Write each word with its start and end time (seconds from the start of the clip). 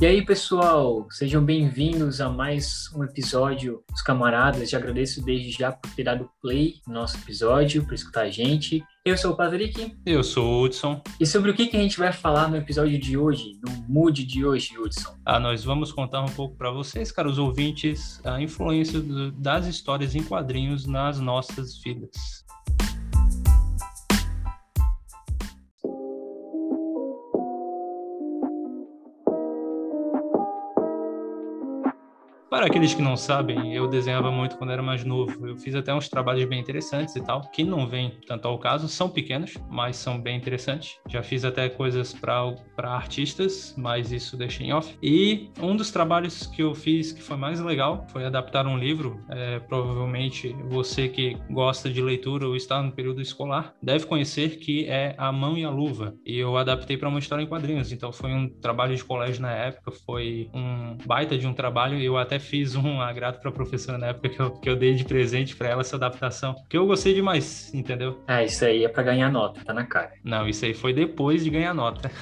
E 0.00 0.06
aí, 0.06 0.24
pessoal, 0.24 1.06
sejam 1.10 1.44
bem-vindos 1.44 2.22
a 2.22 2.30
mais 2.30 2.90
um 2.96 3.04
episódio 3.04 3.84
dos 3.90 4.00
Camaradas. 4.00 4.70
Já 4.70 4.78
agradeço 4.78 5.22
desde 5.22 5.50
já 5.50 5.72
por 5.72 5.94
ter 5.94 6.04
dado 6.04 6.30
play 6.40 6.76
no 6.86 6.94
nosso 6.94 7.18
episódio, 7.18 7.84
por 7.84 7.92
escutar 7.92 8.22
a 8.22 8.30
gente. 8.30 8.82
Eu 9.04 9.18
sou 9.18 9.32
o 9.32 9.36
Patrick. 9.36 9.94
Eu 10.06 10.24
sou 10.24 10.46
o 10.46 10.62
Hudson. 10.62 11.02
E 11.20 11.26
sobre 11.26 11.50
o 11.50 11.54
que, 11.54 11.66
que 11.66 11.76
a 11.76 11.80
gente 11.80 11.98
vai 11.98 12.14
falar 12.14 12.48
no 12.48 12.56
episódio 12.56 12.98
de 12.98 13.18
hoje, 13.18 13.60
no 13.62 13.72
mood 13.86 14.24
de 14.24 14.42
hoje, 14.42 14.78
Hudson? 14.78 15.14
Ah, 15.22 15.38
nós 15.38 15.64
vamos 15.64 15.92
contar 15.92 16.22
um 16.22 16.32
pouco 16.32 16.56
para 16.56 16.70
vocês, 16.70 17.12
caros 17.12 17.36
ouvintes, 17.36 18.22
a 18.24 18.40
influência 18.40 19.00
do, 19.00 19.30
das 19.32 19.66
histórias 19.66 20.14
em 20.14 20.22
quadrinhos 20.22 20.86
nas 20.86 21.20
nossas 21.20 21.76
vidas. 21.76 22.40
Para 32.50 32.66
aqueles 32.66 32.92
que 32.92 33.00
não 33.00 33.16
sabem, 33.16 33.76
eu 33.76 33.86
desenhava 33.86 34.28
muito 34.28 34.56
quando 34.56 34.72
era 34.72 34.82
mais 34.82 35.04
novo. 35.04 35.46
Eu 35.46 35.56
fiz 35.56 35.72
até 35.76 35.94
uns 35.94 36.08
trabalhos 36.08 36.44
bem 36.46 36.58
interessantes 36.58 37.14
e 37.14 37.20
tal, 37.20 37.42
que 37.42 37.62
não 37.62 37.86
vem 37.86 38.12
tanto 38.26 38.48
ao 38.48 38.58
caso, 38.58 38.88
são 38.88 39.08
pequenos, 39.08 39.54
mas 39.70 39.96
são 39.96 40.20
bem 40.20 40.36
interessantes. 40.36 40.98
Já 41.08 41.22
fiz 41.22 41.44
até 41.44 41.68
coisas 41.68 42.12
para 42.12 42.56
artistas, 42.88 43.72
mas 43.78 44.10
isso 44.10 44.36
deixei 44.36 44.66
em 44.66 44.72
off. 44.72 44.98
E 45.00 45.48
um 45.62 45.76
dos 45.76 45.92
trabalhos 45.92 46.48
que 46.48 46.60
eu 46.60 46.74
fiz 46.74 47.12
que 47.12 47.22
foi 47.22 47.36
mais 47.36 47.60
legal 47.60 48.04
foi 48.10 48.24
adaptar 48.24 48.66
um 48.66 48.76
livro. 48.76 49.24
É, 49.30 49.60
provavelmente 49.60 50.52
você 50.64 51.08
que 51.08 51.36
gosta 51.48 51.88
de 51.88 52.02
leitura 52.02 52.48
ou 52.48 52.56
está 52.56 52.82
no 52.82 52.90
período 52.90 53.22
escolar 53.22 53.74
deve 53.80 54.06
conhecer 54.06 54.58
que 54.58 54.86
é 54.86 55.14
A 55.16 55.30
Mão 55.30 55.56
e 55.56 55.64
a 55.64 55.70
Luva. 55.70 56.16
E 56.26 56.36
eu 56.36 56.56
adaptei 56.56 56.96
para 56.96 57.08
uma 57.08 57.20
história 57.20 57.44
em 57.44 57.46
quadrinhos. 57.46 57.92
Então 57.92 58.10
foi 58.10 58.32
um 58.32 58.48
trabalho 58.48 58.96
de 58.96 59.04
colégio 59.04 59.40
na 59.40 59.52
época, 59.52 59.92
foi 60.04 60.50
um 60.52 60.98
baita 61.06 61.38
de 61.38 61.46
um 61.46 61.54
trabalho. 61.54 61.96
Eu 62.00 62.18
até 62.18 62.39
fiz 62.40 62.74
um 62.74 63.00
agrado 63.00 63.40
para 63.40 63.50
a 63.50 63.52
professora 63.52 63.98
na 63.98 64.08
época 64.08 64.28
que 64.28 64.40
eu, 64.40 64.50
que 64.50 64.68
eu 64.68 64.76
dei 64.76 64.94
de 64.94 65.04
presente 65.04 65.54
para 65.54 65.68
ela 65.68 65.82
essa 65.82 65.96
adaptação, 65.96 66.54
que 66.68 66.76
eu 66.76 66.86
gostei 66.86 67.14
demais, 67.14 67.72
entendeu? 67.74 68.22
Ah, 68.26 68.42
isso 68.42 68.64
aí 68.64 68.84
é 68.84 68.88
para 68.88 69.02
ganhar 69.02 69.30
nota, 69.30 69.64
tá 69.64 69.72
na 69.72 69.84
cara. 69.84 70.12
Não, 70.24 70.48
isso 70.48 70.64
aí 70.64 70.74
foi 70.74 70.92
depois 70.92 71.44
de 71.44 71.50
ganhar 71.50 71.74
nota. 71.74 72.10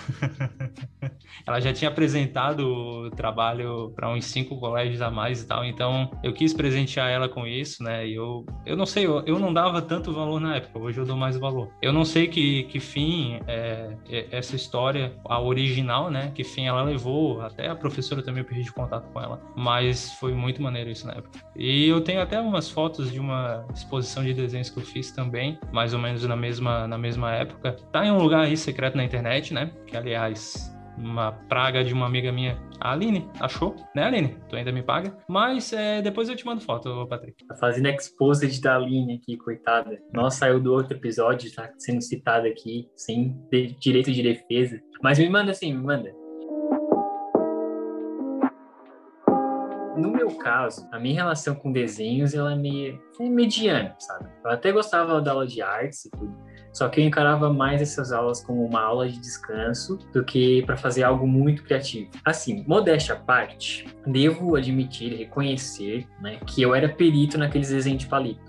ela 1.49 1.61
já 1.61 1.73
tinha 1.73 1.91
apresentado 1.91 2.61
o 2.61 3.11
trabalho 3.11 3.91
para 3.97 4.11
uns 4.11 4.27
cinco 4.27 4.59
colégios 4.59 5.01
a 5.01 5.11
mais 5.11 5.43
e 5.43 5.47
tal, 5.47 5.65
então 5.65 6.11
eu 6.23 6.33
quis 6.33 6.53
presentear 6.53 7.09
ela 7.11 7.29
com 7.29 7.47
isso, 7.47 7.83
né? 7.83 8.07
E 8.07 8.15
eu, 8.15 8.45
eu 8.67 8.77
não 8.77 8.85
sei, 8.85 9.07
eu, 9.07 9.23
eu 9.25 9.39
não 9.39 9.53
dava 9.53 9.81
tanto 9.81 10.13
valor 10.13 10.41
na 10.41 10.57
época, 10.57 10.79
hoje 10.79 10.99
eu 10.99 11.07
dou 11.07 11.17
mais 11.17 11.37
valor. 11.39 11.71
Eu 11.81 11.93
não 11.93 12.05
sei 12.05 12.27
que, 12.27 12.65
que 12.65 12.79
fim 12.79 13.41
é, 13.47 13.97
é, 14.11 14.27
essa 14.31 14.57
história, 14.57 15.15
a 15.25 15.41
original, 15.41 16.11
né? 16.11 16.31
Que 16.35 16.45
fim 16.45 16.67
ela 16.67 16.83
levou, 16.83 17.41
até 17.41 17.69
a 17.69 17.75
professora 17.75 18.23
também 18.23 18.43
eu 18.43 18.49
perdi 18.49 18.71
contato 18.71 19.11
com 19.11 19.21
ela, 19.21 19.41
mas 19.57 20.08
foi 20.15 20.33
muito 20.33 20.63
maneiro 20.63 20.91
isso 20.91 21.07
na 21.07 21.15
época. 21.15 21.39
E 21.57 21.89
eu 21.89 22.01
tenho 22.01 22.21
até 22.21 22.41
umas 22.41 22.71
fotos 22.71 23.11
de 23.11 23.19
uma 23.19 23.67
exposição 23.75 24.25
de 24.25 24.33
desenhos 24.33 24.71
que 24.71 24.79
eu 24.79 24.83
fiz 24.83 25.11
também, 25.11 25.59
mais 25.73 25.93
ou 25.93 25.99
menos 25.99 26.25
na 26.25 26.37
mesma, 26.37 26.87
na 26.87 26.99
mesma 26.99 27.35
época. 27.35 27.77
Tá 27.93 28.05
em 28.05 28.11
um 28.11 28.19
lugar 28.19 28.45
aí 28.45 28.57
secreto 28.57 28.97
na 28.97 29.05
internet, 29.05 29.53
né? 29.53 29.71
Que 29.87 29.97
aliás 29.97 30.77
uma 30.99 31.33
praga 31.33 31.85
de 31.85 31.95
uma 31.95 32.07
amiga 32.07 32.33
minha, 32.33 32.59
a 32.81 32.93
Aline, 32.93 33.29
achou, 33.41 33.77
né, 33.95 34.05
Aline? 34.05 34.37
Tu 34.49 34.57
ainda 34.57 34.73
me 34.73 34.83
paga. 34.83 35.17
Mas 35.29 35.73
é, 35.73 36.03
depois 36.03 36.29
eu 36.29 36.37
te 36.37 36.45
mando 36.45 36.61
foto, 36.61 37.07
Patrick. 37.09 37.47
Tá 37.47 37.55
fazendo 37.55 37.87
exposed 37.87 38.61
da 38.61 38.77
Aline 38.77 39.15
aqui, 39.15 39.37
coitada. 39.37 39.99
Nossa, 40.13 40.39
saiu 40.39 40.61
do 40.61 40.73
outro 40.73 40.97
episódio, 40.97 41.53
tá 41.55 41.71
sendo 41.79 42.03
citada 42.03 42.49
aqui, 42.49 42.89
sem 42.97 43.37
direito 43.81 44.13
de 44.13 44.23
defesa. 44.23 44.81
Mas 45.03 45.19
me 45.19 45.29
manda 45.29 45.53
assim, 45.53 45.73
me 45.73 45.83
manda. 45.83 46.13
No 49.99 50.11
meu 50.11 50.31
caso, 50.37 50.89
a 50.93 50.99
minha 50.99 51.17
relação 51.17 51.55
com 51.55 51.73
desenhos 51.73 52.35
ela 52.35 52.53
é 52.53 52.57
meio 52.57 53.01
é 53.21 53.29
mediana, 53.29 53.95
sabe? 53.99 54.31
Eu 54.45 54.51
até 54.51 54.71
gostava 54.71 55.21
da 55.21 55.33
aula 55.33 55.47
de 55.47 55.61
artes 55.61 56.05
e 56.05 56.11
tudo, 56.11 56.35
só 56.73 56.89
que 56.89 57.01
eu 57.01 57.05
encarava 57.05 57.53
mais 57.53 57.83
essas 57.83 58.13
aulas 58.13 58.43
como 58.43 58.65
uma 58.65 58.81
aula 58.81 59.09
de 59.09 59.19
descanso 59.19 59.99
do 60.13 60.25
que 60.25 60.63
para 60.65 60.77
fazer 60.77 61.03
algo 61.03 61.27
muito 61.27 61.65
criativo. 61.65 62.11
Assim, 62.25 62.65
modéstia 62.67 63.15
à 63.15 63.19
parte, 63.19 63.87
devo 64.07 64.55
admitir, 64.55 65.17
reconhecer, 65.17 66.07
né, 66.21 66.39
que 66.47 66.63
eu 66.63 66.75
era 66.75 66.89
perito 66.89 67.37
naqueles 67.37 67.71
desenhos 67.71 68.03
de 68.03 68.09
palito 68.09 68.49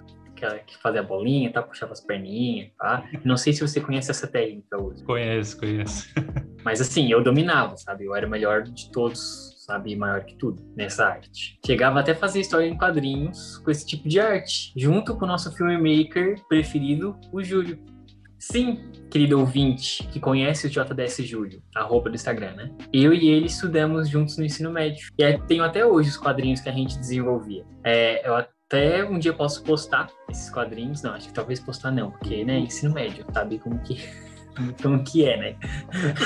que 0.66 0.78
fazia 0.78 1.02
a 1.02 1.04
bolinha, 1.04 1.52
tá? 1.52 1.62
puxava 1.62 1.92
as 1.92 2.00
perninhas, 2.00 2.70
tá? 2.78 3.04
Não 3.26 3.36
sei 3.36 3.52
se 3.52 3.62
você 3.62 3.82
conhece 3.82 4.10
essa 4.10 4.26
técnica 4.26 4.82
hoje. 4.82 5.04
Conheço, 5.04 5.60
conheço. 5.60 6.08
Mas 6.70 6.80
assim, 6.80 7.12
eu 7.12 7.24
dominava, 7.24 7.76
sabe? 7.78 8.06
Eu 8.06 8.16
era 8.16 8.28
o 8.28 8.30
melhor 8.30 8.62
de 8.62 8.92
todos 8.92 9.58
sabe? 9.58 9.96
Maior 9.96 10.24
que 10.24 10.36
tudo 10.36 10.64
nessa 10.76 11.08
arte. 11.08 11.60
Chegava 11.66 12.00
até 12.00 12.12
a 12.12 12.16
fazer 12.16 12.42
história 12.42 12.68
em 12.68 12.78
quadrinhos 12.78 13.58
com 13.58 13.72
esse 13.72 13.86
tipo 13.88 14.08
de 14.08 14.20
arte, 14.20 14.72
junto 14.76 15.16
com 15.16 15.26
o 15.26 15.28
nosso 15.28 15.52
filmmaker 15.52 16.44
preferido, 16.48 17.16
o 17.32 17.44
Júlio. 17.44 17.80
Sim, 18.38 18.92
querido 19.10 19.40
ouvinte 19.40 20.04
que 20.12 20.20
conhece 20.20 20.68
o 20.68 20.70
JDS 20.70 21.18
Júlio, 21.24 21.62
arroba 21.76 22.10
do 22.10 22.16
Instagram, 22.16 22.54
né? 22.54 22.72
Eu 22.94 23.16
e 23.16 23.30
ele 23.30 23.48
estudamos 23.48 24.08
juntos 24.08 24.38
no 24.38 24.46
ensino 24.46 24.72
médio. 24.72 25.10
E 25.18 25.38
tenho 25.40 25.64
até 25.64 25.84
hoje 25.84 26.10
os 26.10 26.18
quadrinhos 26.18 26.62
que 26.62 26.70
a 26.70 26.74
gente 26.74 26.98
desenvolvia. 27.00 27.66
É, 27.84 28.28
eu 28.28 28.36
até 28.36 29.04
um 29.04 29.18
dia 29.18 29.34
posso 29.34 29.64
postar 29.64 30.08
esses 30.30 30.52
quadrinhos. 30.52 31.02
Não, 31.02 31.14
acho 31.14 31.28
que 31.28 31.34
talvez 31.34 31.60
postar 31.60 31.92
não, 31.92 32.12
porque, 32.12 32.46
né, 32.46 32.60
ensino 32.60 32.94
médio, 32.94 33.26
sabe 33.34 33.58
como 33.58 33.80
que 33.80 33.98
como 34.82 35.04
que 35.04 35.26
é, 35.26 35.38
né? 35.38 35.56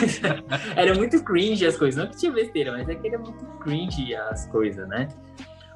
era 0.75 0.93
muito 0.95 1.23
cringe 1.23 1.65
as 1.65 1.77
coisas. 1.77 2.03
Não 2.03 2.09
que 2.09 2.17
tinha 2.17 2.31
besteira, 2.31 2.71
mas 2.71 2.87
é 2.87 2.95
que 2.95 3.07
era 3.07 3.17
muito 3.17 3.43
cringe 3.59 4.15
as 4.15 4.47
coisas, 4.47 4.87
né? 4.87 5.07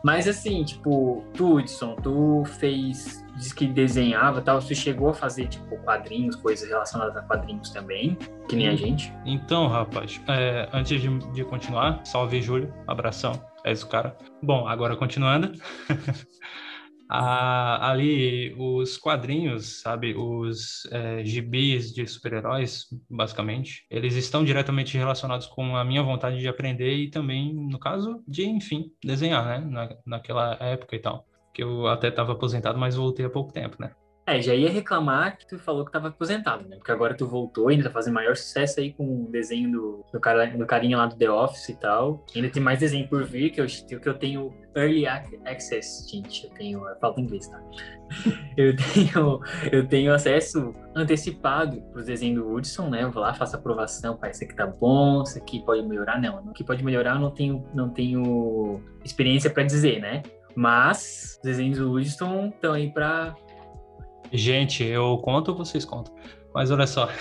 Mas 0.04 0.28
assim, 0.28 0.64
tipo, 0.64 1.26
tu, 1.34 1.56
Hudson, 1.56 1.96
tu 1.96 2.44
fez, 2.60 3.26
diz 3.36 3.52
que 3.52 3.68
desenhava 3.68 4.42
tal, 4.42 4.62
você 4.62 4.76
chegou 4.76 5.10
a 5.10 5.14
fazer, 5.14 5.48
tipo, 5.48 5.76
quadrinhos, 5.80 6.36
coisas 6.36 6.70
relacionadas 6.70 7.18
a 7.18 7.22
quadrinhos 7.24 7.72
também, 7.72 8.18
que 8.48 8.56
nem 8.56 8.70
a 8.70 8.76
gente? 8.76 9.14
Então, 9.26 9.68
rapaz, 9.68 10.22
é, 10.28 10.70
antes 10.72 11.02
de, 11.02 11.18
de 11.34 11.44
continuar, 11.44 12.06
salve 12.06 12.42
Júlio, 12.42 12.74
abração, 12.88 13.34
és 13.64 13.82
o 13.82 13.88
cara. 13.88 14.16
Bom, 14.42 14.68
agora 14.68 14.96
continuando. 14.96 15.52
ali 17.10 18.54
os 18.58 18.98
quadrinhos, 18.98 19.82
sabe, 19.82 20.16
os 20.16 20.86
é, 20.92 21.24
gibis 21.24 21.94
de 21.94 22.06
super-heróis, 22.08 22.88
basicamente, 23.10 23.86
eles 23.90 24.16
estão 24.16 24.44
diretamente 24.44 24.98
relacionados 24.98 25.48
com 25.48 25.76
a 25.76 25.86
minha 25.86 26.04
vontade 26.04 26.40
de 26.40 26.48
aprender 26.48 26.96
e 26.96 27.10
também, 27.10 27.54
no 27.54 27.80
caso, 27.80 28.24
de, 28.28 28.46
enfim, 28.46 28.92
desenhar, 29.04 29.46
né, 29.46 29.66
Na, 29.66 29.90
naquela 30.06 30.58
época 30.60 30.96
e 30.96 31.00
tal. 31.00 31.26
Que 31.54 31.64
eu 31.64 31.88
até 31.88 32.10
estava 32.10 32.34
aposentado, 32.34 32.78
mas 32.78 32.96
voltei 32.96 33.26
há 33.26 33.30
pouco 33.30 33.52
tempo, 33.52 33.78
né? 33.80 33.92
É, 34.28 34.42
já 34.42 34.54
ia 34.54 34.70
reclamar 34.70 35.38
que 35.38 35.48
tu 35.48 35.58
falou 35.58 35.86
que 35.86 35.92
tava 35.92 36.10
aposentado, 36.10 36.68
né? 36.68 36.76
Porque 36.76 36.92
agora 36.92 37.16
tu 37.16 37.26
voltou 37.26 37.72
e 37.72 37.76
ainda 37.76 37.86
tá 37.86 37.92
fazendo 37.92 38.16
maior 38.16 38.36
sucesso 38.36 38.82
aí 38.82 38.92
com 38.92 39.24
o 39.24 39.32
desenho 39.32 39.72
do, 39.72 40.06
do, 40.12 40.20
cara, 40.20 40.48
do 40.48 40.66
carinha 40.66 40.98
lá 40.98 41.06
do 41.06 41.16
The 41.16 41.32
Office 41.32 41.70
e 41.70 41.76
tal. 41.76 42.26
Ainda 42.36 42.50
tem 42.50 42.62
mais 42.62 42.78
desenho 42.78 43.08
por 43.08 43.24
vir, 43.24 43.52
que 43.52 43.62
eu, 43.62 43.66
que 43.66 44.10
eu 44.10 44.14
tenho 44.14 44.54
Early 44.76 45.08
Access, 45.08 46.10
gente. 46.12 46.44
Eu 46.44 46.50
tenho. 46.52 46.82
Falta 47.00 47.22
inglês, 47.22 47.48
tá? 47.48 47.62
eu 48.58 48.76
tenho, 48.76 49.42
eu 49.72 49.88
tenho 49.88 50.14
acesso 50.14 50.74
antecipado 50.94 51.82
para 51.84 52.00
os 52.02 52.06
desenhos 52.06 52.44
do 52.44 52.52
Hudson, 52.52 52.90
né? 52.90 53.04
Eu 53.04 53.12
vou 53.12 53.24
lá, 53.24 53.34
faço 53.34 53.56
aprovação, 53.56 54.18
pai, 54.18 54.32
isso 54.32 54.44
aqui 54.44 54.54
tá 54.54 54.68
bom, 54.68 55.24
isso 55.24 55.38
aqui 55.38 55.64
pode 55.64 55.88
melhorar. 55.88 56.20
Não, 56.20 56.40
o 56.40 56.52
que 56.52 56.66
pode 56.66 56.84
melhorar 56.84 57.16
eu 57.16 57.22
não 57.22 57.32
tenho, 57.32 57.66
não 57.74 57.90
tenho 57.90 58.84
experiência 59.06 59.50
para 59.50 59.64
dizer, 59.64 60.02
né? 60.02 60.22
Mas 60.54 61.38
os 61.38 61.44
desenhos 61.44 61.78
do 61.78 61.94
Hudson 61.94 62.48
estão 62.48 62.74
aí 62.74 62.92
para 62.92 63.36
Gente, 64.32 64.84
eu 64.84 65.18
conto 65.20 65.50
ou 65.50 65.58
vocês 65.58 65.86
contam? 65.86 66.14
Mas 66.54 66.72
olha 66.72 66.88
só. 66.88 67.08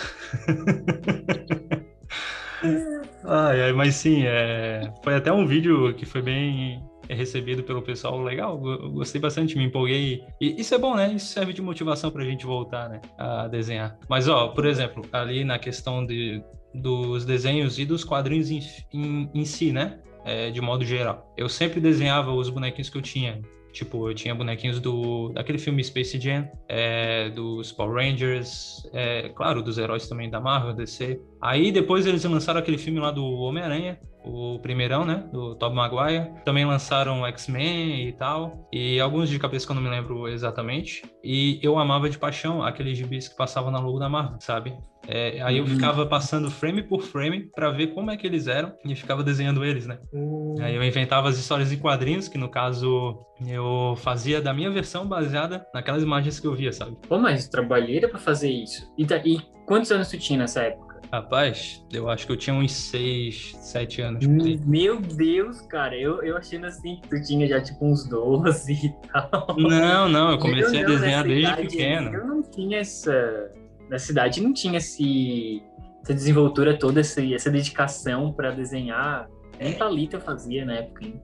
ai, 3.25 3.63
ai, 3.63 3.73
mas 3.73 3.95
sim, 3.95 4.23
é... 4.25 4.93
foi 5.03 5.15
até 5.15 5.33
um 5.33 5.47
vídeo 5.47 5.95
que 5.95 6.07
foi 6.07 6.23
bem 6.23 6.83
recebido 7.09 7.63
pelo 7.63 7.83
pessoal 7.83 8.21
legal, 8.23 8.61
eu 8.65 8.91
gostei 8.91 9.21
bastante, 9.21 9.57
me 9.57 9.65
empolguei. 9.65 10.25
E 10.41 10.61
isso 10.61 10.75
é 10.75 10.79
bom, 10.79 10.97
né? 10.97 11.13
Isso 11.13 11.27
serve 11.27 11.53
de 11.53 11.63
motivação 11.63 12.11
para 12.11 12.23
a 12.23 12.25
gente 12.25 12.45
voltar, 12.45 12.89
né? 12.89 13.01
A 13.19 13.47
desenhar. 13.49 13.99
Mas, 14.09 14.29
ó, 14.29 14.49
por 14.49 14.67
exemplo, 14.67 15.05
ali 15.13 15.45
na 15.45 15.59
questão 15.59 16.05
de, 16.05 16.43
dos 16.75 17.25
desenhos 17.25 17.79
e 17.79 17.85
dos 17.85 18.05
quadrinhos 18.05 18.51
em, 18.51 18.61
em, 18.93 19.31
em 19.35 19.45
si, 19.45 19.73
né? 19.73 20.01
É, 20.25 20.51
de 20.51 20.61
modo 20.61 20.85
geral. 20.85 21.33
Eu 21.37 21.49
sempre 21.49 21.81
desenhava 21.81 22.33
os 22.33 22.51
bonequinhos 22.51 22.91
que 22.91 22.99
eu 22.99 23.03
tinha. 23.03 23.41
Tipo, 23.77 24.09
eu 24.09 24.15
tinha 24.15 24.35
bonequinhos 24.35 24.81
do 24.81 25.29
daquele 25.35 25.59
filme 25.59 25.85
Space 25.85 26.19
Jam, 26.19 26.49
é, 26.67 27.29
dos 27.29 27.73
Power 27.73 28.03
Rangers, 28.03 28.89
é, 28.91 29.29
claro, 29.29 29.63
dos 29.63 29.77
heróis 29.77 30.09
também 30.09 30.31
da 30.31 30.41
Marvel, 30.41 30.73
DC. 30.73 31.21
Aí 31.43 31.71
depois 31.71 32.07
eles 32.07 32.25
lançaram 32.25 32.59
aquele 32.59 32.79
filme 32.79 32.99
lá 32.99 33.11
do 33.11 33.23
Homem-Aranha, 33.23 33.99
o 34.25 34.59
primeirão, 34.61 35.05
né? 35.05 35.29
Do 35.31 35.55
Tobey 35.57 35.77
Maguire. 35.77 36.31
Também 36.43 36.65
lançaram 36.65 37.27
X-Men 37.27 38.09
e 38.09 38.13
tal. 38.13 38.67
E 38.73 38.99
alguns 38.99 39.29
de 39.29 39.39
cabeça 39.39 39.67
que 39.67 39.73
eu 39.73 39.77
não 39.77 39.83
me 39.83 39.91
lembro 39.91 40.27
exatamente. 40.27 41.03
E 41.23 41.61
eu 41.63 41.79
amava 41.79 42.09
de 42.09 42.19
paixão 42.19 42.63
aqueles 42.63 42.97
gibis 42.97 43.29
que 43.29 43.37
passavam 43.37 43.71
na 43.71 43.79
logo 43.79 43.99
da 43.99 44.09
Marvel, 44.09 44.41
sabe? 44.41 44.75
É, 45.09 45.41
aí 45.43 45.59
eu 45.59 45.65
uhum. 45.65 45.71
ficava 45.71 46.07
passando 46.07 46.51
frame 46.51 46.83
por 46.83 47.03
frame 47.03 47.49
para 47.55 47.71
ver 47.71 47.89
como 47.89 48.11
é 48.11 48.17
que 48.17 48.27
eles 48.27 48.47
eram 48.47 48.73
e 48.85 48.95
ficava 48.95 49.23
desenhando 49.23 49.65
eles, 49.65 49.87
né? 49.87 49.99
Uhum. 50.13 50.57
Aí 50.61 50.75
eu 50.75 50.83
inventava 50.83 51.29
as 51.29 51.39
histórias 51.39 51.73
em 51.73 51.79
quadrinhos, 51.79 52.29
que 52.29 52.39
no 52.39 52.49
caso 52.49 53.19
eu 53.47 53.95
fazia 53.97 54.41
da 54.41 54.53
minha 54.53 54.71
versão 54.71 55.07
baseada 55.07 55.67
naquelas 55.73 56.03
imagens 56.03 56.41
que 56.41 56.47
eu 56.47 56.55
via, 56.55 56.73
sabe? 56.73 56.97
Pô, 57.09 57.19
mas 57.19 57.49
trabalheira 57.49 58.09
para 58.09 58.19
fazer 58.19 58.51
isso. 58.51 58.93
E, 58.99 59.05
e 59.25 59.41
quantos 59.65 59.91
anos 59.93 60.09
tu 60.09 60.19
tinha 60.19 60.39
nessa 60.39 60.63
época? 60.63 60.87
Rapaz, 61.13 61.85
eu 61.93 62.11
acho 62.11 62.27
que 62.27 62.33
eu 62.33 62.37
tinha 62.37 62.55
uns 62.55 62.73
6, 62.73 63.57
7 63.61 64.03
anos. 64.03 64.27
Meu 64.67 65.01
Deus, 65.01 65.61
cara, 65.63 65.97
eu, 65.97 66.23
eu 66.23 66.37
achando 66.37 66.67
assim 66.67 67.01
que 67.01 67.09
tu 67.09 67.23
tinha 67.23 67.47
já 67.47 67.61
tipo 67.61 67.87
uns 67.87 68.09
12 68.09 68.73
e 68.73 68.95
tal. 69.13 69.57
Não, 69.57 70.09
não, 70.09 70.33
eu 70.33 70.39
comecei 70.39 70.83
eu 70.83 70.85
a 70.85 70.89
desenhar 70.89 71.25
desde 71.25 71.57
pequeno. 71.57 72.13
Eu 72.13 72.27
não 72.27 72.43
tinha 72.43 72.79
essa. 72.79 73.53
Na 73.89 73.99
cidade 73.99 74.41
não 74.43 74.53
tinha 74.53 74.79
esse, 74.79 75.63
essa 76.03 76.15
desenvoltura 76.15 76.79
toda, 76.79 77.01
essa, 77.01 77.25
essa 77.25 77.51
dedicação 77.51 78.33
para 78.33 78.51
desenhar. 78.51 79.29
Nem 79.59 79.73
Thalita 79.73 80.21
fazia 80.21 80.65
na 80.65 80.75
época. 80.75 81.05
Hein? 81.05 81.21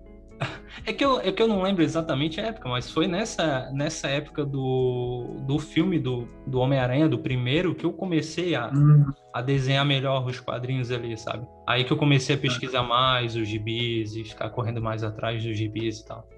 É 0.84 0.92
que, 0.92 1.04
eu, 1.04 1.20
é 1.20 1.30
que 1.30 1.40
eu 1.40 1.46
não 1.46 1.62
lembro 1.62 1.82
exatamente 1.84 2.40
a 2.40 2.46
época, 2.46 2.68
mas 2.68 2.90
foi 2.90 3.06
nessa, 3.06 3.70
nessa 3.72 4.08
época 4.08 4.44
do, 4.44 5.36
do 5.46 5.58
filme 5.58 5.98
do, 5.98 6.26
do 6.46 6.58
Homem-Aranha, 6.58 7.08
do 7.08 7.18
primeiro, 7.18 7.74
que 7.74 7.84
eu 7.84 7.92
comecei 7.92 8.54
a, 8.54 8.68
hum. 8.68 9.06
a 9.32 9.40
desenhar 9.40 9.84
melhor 9.84 10.26
os 10.26 10.40
quadrinhos 10.40 10.90
ali, 10.90 11.16
sabe? 11.16 11.46
Aí 11.66 11.84
que 11.84 11.92
eu 11.92 11.96
comecei 11.96 12.34
a 12.34 12.38
pesquisar 12.38 12.82
mais 12.82 13.36
os 13.36 13.46
gibis 13.46 14.16
e 14.16 14.24
ficar 14.24 14.50
correndo 14.50 14.80
mais 14.82 15.04
atrás 15.04 15.44
dos 15.44 15.56
gibis 15.56 16.00
e 16.00 16.06
tal. 16.06 16.28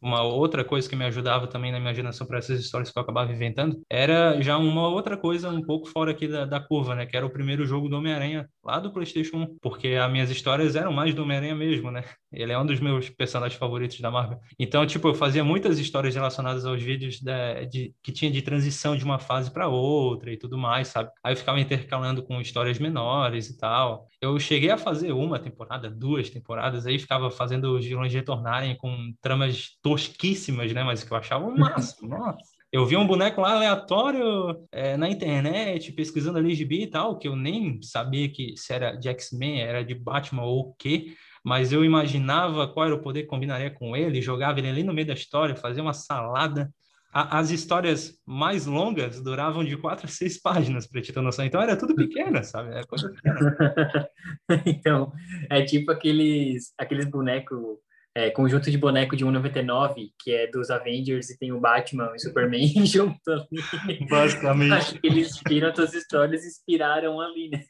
Uma 0.00 0.22
outra 0.22 0.64
coisa 0.64 0.88
que 0.88 0.96
me 0.96 1.04
ajudava 1.04 1.46
também 1.46 1.70
na 1.70 1.78
imaginação 1.78 2.26
para 2.26 2.38
essas 2.38 2.60
histórias 2.60 2.90
que 2.90 2.98
eu 2.98 3.02
acabava 3.02 3.32
inventando 3.32 3.80
era 3.88 4.40
já 4.40 4.56
uma 4.56 4.88
outra 4.88 5.16
coisa 5.16 5.50
um 5.50 5.62
pouco 5.62 5.88
fora 5.88 6.10
aqui 6.12 6.26
da, 6.26 6.44
da 6.44 6.60
curva, 6.60 6.94
né? 6.94 7.06
Que 7.06 7.16
era 7.16 7.26
o 7.26 7.30
primeiro 7.30 7.66
jogo 7.66 7.88
do 7.88 7.96
Homem-Aranha 7.96 8.48
lá 8.64 8.78
do 8.78 8.92
PlayStation 8.92 9.36
1, 9.38 9.58
porque 9.60 9.88
as 9.88 10.10
minhas 10.10 10.30
histórias 10.30 10.76
eram 10.76 10.92
mais 10.92 11.14
do 11.14 11.22
Homem-Aranha 11.22 11.54
mesmo, 11.54 11.90
né? 11.90 12.04
Ele 12.32 12.52
é 12.52 12.58
um 12.58 12.64
dos 12.64 12.80
meus 12.80 13.08
personagens 13.10 13.58
favoritos 13.58 14.00
da 14.00 14.10
Marvel. 14.10 14.38
Então, 14.58 14.86
tipo, 14.86 15.08
eu 15.08 15.14
fazia 15.14 15.42
muitas 15.42 15.78
histórias 15.78 16.14
relacionadas 16.14 16.64
aos 16.64 16.82
vídeos 16.82 17.20
da, 17.20 17.64
de, 17.64 17.94
que 18.02 18.12
tinha 18.12 18.30
de 18.30 18.42
transição 18.42 18.96
de 18.96 19.04
uma 19.04 19.18
fase 19.18 19.50
para 19.50 19.68
outra 19.68 20.32
e 20.32 20.36
tudo 20.36 20.56
mais, 20.56 20.88
sabe? 20.88 21.10
Aí 21.24 21.32
eu 21.32 21.36
ficava 21.36 21.60
intercalando 21.60 22.22
com 22.22 22.40
histórias 22.40 22.78
menores 22.78 23.48
e 23.48 23.58
tal. 23.58 24.06
Eu 24.20 24.38
cheguei 24.38 24.70
a 24.70 24.78
fazer 24.78 25.12
uma 25.12 25.38
temporada, 25.38 25.90
duas 25.90 26.30
temporadas, 26.30 26.86
aí 26.86 26.98
ficava 26.98 27.30
fazendo 27.30 27.76
os 27.76 27.84
vilões 27.84 28.12
retornarem 28.12 28.76
com 28.76 29.12
tramas 29.20 29.70
tosquíssimas, 29.82 30.72
né? 30.72 30.84
Mas 30.84 31.02
que 31.02 31.12
eu 31.12 31.16
achava 31.16 31.46
o 31.46 31.58
máximo, 31.58 32.08
nossa. 32.16 32.60
Eu 32.72 32.86
vi 32.86 32.96
um 32.96 33.06
boneco 33.06 33.40
lá 33.40 33.54
aleatório 33.54 34.64
é, 34.70 34.96
na 34.96 35.08
internet, 35.08 35.90
pesquisando 35.90 36.38
ali 36.38 36.54
gibi 36.54 36.84
e 36.84 36.86
tal, 36.86 37.18
que 37.18 37.26
eu 37.26 37.34
nem 37.34 37.82
sabia 37.82 38.28
que 38.28 38.56
se 38.56 38.72
era 38.72 38.94
de 38.94 39.08
X-Men, 39.08 39.60
era 39.60 39.84
de 39.84 39.92
Batman 39.92 40.44
ou 40.44 40.60
o 40.60 40.74
quê, 40.74 41.16
mas 41.44 41.72
eu 41.72 41.84
imaginava 41.84 42.68
qual 42.68 42.86
era 42.86 42.94
o 42.94 43.02
poder 43.02 43.22
que 43.22 43.28
combinaria 43.28 43.70
com 43.70 43.96
ele, 43.96 44.20
jogava 44.20 44.58
ele 44.58 44.68
ali 44.68 44.82
no 44.82 44.92
meio 44.92 45.06
da 45.06 45.14
história, 45.14 45.56
fazia 45.56 45.82
uma 45.82 45.94
salada. 45.94 46.72
A, 47.12 47.38
as 47.38 47.50
histórias 47.50 48.20
mais 48.24 48.66
longas 48.66 49.20
duravam 49.20 49.64
de 49.64 49.76
quatro 49.76 50.06
a 50.06 50.08
seis 50.08 50.40
páginas, 50.40 50.86
para 50.86 51.00
te 51.00 51.12
ter 51.12 51.20
noção. 51.20 51.44
Então 51.44 51.60
era 51.60 51.76
tudo 51.76 51.94
pequeno, 51.94 52.42
sabe? 52.44 52.70
Era 52.70 52.86
coisa 52.86 53.10
pequena. 53.10 54.08
então, 54.66 55.12
é 55.48 55.62
tipo 55.62 55.90
aqueles, 55.90 56.72
aqueles 56.78 57.06
bonecos 57.06 57.78
é, 58.14 58.30
conjunto 58.30 58.70
de 58.70 58.78
boneco 58.78 59.16
de 59.16 59.24
1,99, 59.24 60.10
que 60.18 60.32
é 60.32 60.46
dos 60.46 60.70
Avengers 60.70 61.30
e 61.30 61.38
tem 61.38 61.52
o 61.52 61.60
Batman 61.60 62.10
e 62.12 62.16
o 62.16 62.20
Superman 62.20 62.66
junto 62.84 63.18
ali. 63.30 64.06
Basicamente. 64.08 64.72
Acho 64.72 65.00
que 65.00 65.06
eles 65.06 65.40
viram 65.48 65.72
as 65.76 65.94
histórias 65.94 66.44
e 66.44 66.48
inspiraram 66.48 67.20
ali, 67.20 67.48
né? 67.50 67.64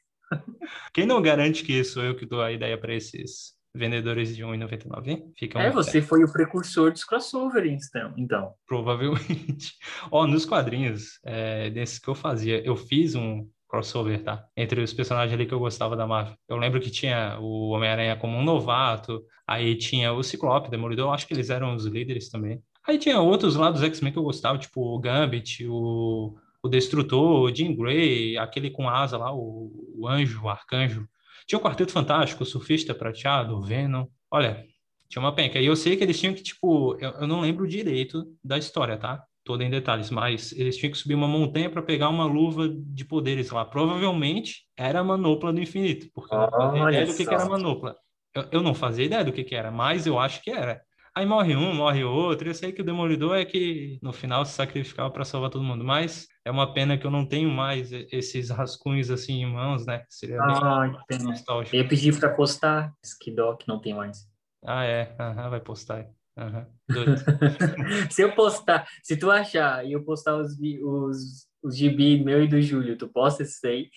Quem 0.95 1.07
não 1.07 1.21
garante 1.21 1.65
que 1.65 1.83
sou 1.83 2.05
eu 2.05 2.17
que 2.17 2.25
dou 2.25 2.41
a 2.41 2.53
ideia 2.53 2.79
para 2.79 2.95
esses 2.95 3.59
vendedores 3.75 4.35
de 4.35 4.43
1,99? 4.43 5.23
Fica 5.37 5.61
é, 5.61 5.71
você 5.71 6.03
foi 6.03 6.25
o 6.25 6.33
precursor 6.33 6.93
dos 6.93 7.05
crossovers, 7.05 7.89
então. 7.89 8.15
então. 8.17 8.55
Provavelmente. 8.67 9.75
Ó, 10.11 10.23
oh, 10.23 10.27
nos 10.27 10.45
quadrinhos 10.45 11.19
é, 11.25 11.71
desses 11.71 11.99
que 11.99 12.09
eu 12.09 12.15
fazia, 12.15 12.65
eu 12.65 12.77
fiz 12.77 13.15
um 13.15 13.47
crossover, 13.69 14.23
tá? 14.23 14.45
Entre 14.57 14.81
os 14.81 14.93
personagens 14.93 15.33
ali 15.33 15.47
que 15.47 15.55
eu 15.55 15.61
gostava 15.61 15.97
da 15.97 16.07
Marvel. 16.07 16.35
Eu 16.49 16.57
lembro 16.57 16.81
que 16.81 16.91
tinha 16.91 17.39
o 17.41 17.71
Homem-Aranha 17.71 18.17
como 18.17 18.37
um 18.37 18.43
novato, 18.43 19.23
aí 19.47 19.77
tinha 19.77 20.13
o 20.13 20.23
Ciclope, 20.23 20.71
Demolidor, 20.71 21.15
acho 21.15 21.27
que 21.27 21.33
eles 21.33 21.51
eram 21.51 21.75
os 21.75 21.87
líderes 21.87 22.29
também. 22.29 22.61
Aí 22.87 22.99
tinha 22.99 23.21
outros 23.21 23.55
lá 23.55 23.71
dos 23.71 23.83
X-Men 23.83 24.13
que 24.13 24.19
eu 24.19 24.25
gostava, 24.25 24.59
tipo 24.59 24.81
o 24.81 24.99
Gambit, 24.99 25.65
o, 25.69 26.35
o 26.63 26.69
Destrutor, 26.69 27.43
o 27.43 27.55
Jean 27.55 27.75
Grey, 27.75 28.37
aquele 28.37 28.71
com 28.71 28.89
asa 28.89 29.17
lá, 29.17 29.33
o, 29.33 29.71
o 29.97 30.09
Anjo, 30.09 30.43
o 30.43 30.49
Arcanjo. 30.49 31.07
Tinha 31.51 31.59
o 31.59 31.63
Quarteto 31.63 31.91
Fantástico, 31.91 32.45
o 32.45 32.47
Surfista 32.47 32.95
Prateado, 32.95 33.57
o 33.57 33.61
Venom. 33.61 34.07
Olha, 34.31 34.65
tinha 35.09 35.21
uma 35.21 35.35
penca. 35.35 35.59
E 35.59 35.67
eu 35.67 35.75
sei 35.75 35.97
que 35.97 36.05
eles 36.05 36.17
tinham 36.17 36.33
que, 36.33 36.45
tipo, 36.45 36.97
eu, 37.01 37.11
eu 37.11 37.27
não 37.27 37.41
lembro 37.41 37.67
direito 37.67 38.25
da 38.43 38.57
história, 38.57 38.97
tá? 38.97 39.21
toda 39.43 39.65
em 39.65 39.71
detalhes, 39.71 40.11
mas 40.11 40.53
eles 40.53 40.77
tinham 40.77 40.93
que 40.93 40.99
subir 40.99 41.17
uma 41.17 41.27
montanha 41.27 41.69
para 41.69 41.83
pegar 41.83 42.09
uma 42.09 42.25
luva 42.25 42.69
de 42.69 43.05
poderes 43.05 43.51
lá. 43.51 43.65
Provavelmente 43.65 44.65
era 44.77 45.01
a 45.01 45.05
manopla 45.05 45.53
do 45.53 45.61
infinito, 45.61 46.09
porque 46.15 46.33
eu 46.33 46.39
não 46.39 46.51
fazia 46.53 46.89
ideia 46.89 47.07
do 47.07 47.15
que, 47.15 47.27
que 47.27 47.35
era 47.35 47.43
a 47.43 47.49
manopla. 47.49 47.97
Eu, 48.33 48.49
eu, 48.53 48.63
não 48.63 48.75
fazia 48.75 49.05
ideia 49.07 49.25
do 49.25 49.33
que, 49.33 49.43
que 49.43 49.57
era, 49.57 49.73
mas 49.73 50.07
eu 50.07 50.21
acho 50.21 50.41
que 50.43 50.53
era. 50.53 50.81
Aí 51.15 51.27
morre 51.27 51.57
um, 51.57 51.75
morre 51.75 52.05
outro. 52.05 52.49
Eu 52.49 52.55
sei 52.55 52.73
que 52.73 52.83
o 52.83 52.85
Demolidor 52.85 53.37
é 53.37 53.45
que 53.45 53.99
no 54.03 54.13
final 54.13 54.45
se 54.45 54.53
sacrificava 54.53 55.11
para 55.11 55.25
salvar 55.25 55.51
todo 55.51 55.65
mundo, 55.65 55.85
mas 55.85 56.29
é 56.45 56.51
uma 56.51 56.73
pena 56.73 56.97
que 56.97 57.07
eu 57.07 57.11
não 57.11 57.27
tenho 57.27 57.51
mais 57.51 57.91
esses 57.93 58.51
rascunhos 58.51 59.11
assim 59.11 59.43
em 59.43 59.53
mãos, 59.53 59.87
né? 59.87 60.05
Seria 60.09 60.41
ah, 60.41 61.05
bem 61.09 61.19
nostálgico. 61.19 61.77
Eu 61.77 61.89
pedi 61.89 62.13
para 62.13 62.31
postar, 62.31 62.93
que 63.21 63.31
dó 63.31 63.57
que 63.57 63.67
não 63.67 63.81
tem 63.81 63.95
mais. 63.95 64.29
Ah, 64.65 64.85
é. 64.85 65.17
Uhum, 65.19 65.51
vai 65.51 65.61
postar. 65.61 66.07
Uhum. 66.37 66.67
se 68.11 68.23
eu 68.23 68.35
postar, 68.35 68.87
se 69.03 69.17
tu 69.17 69.31
achar 69.31 69.85
e 69.85 69.93
eu 69.93 70.05
postar 70.05 70.37
os, 70.37 70.53
os, 70.83 71.47
os 71.63 71.77
gibi 71.77 72.23
meu 72.23 72.43
e 72.43 72.49
do 72.49 72.61
Júlio, 72.63 72.97
tu 72.97 73.09
posta 73.09 73.43
isso 73.43 73.67
aí? 73.67 73.89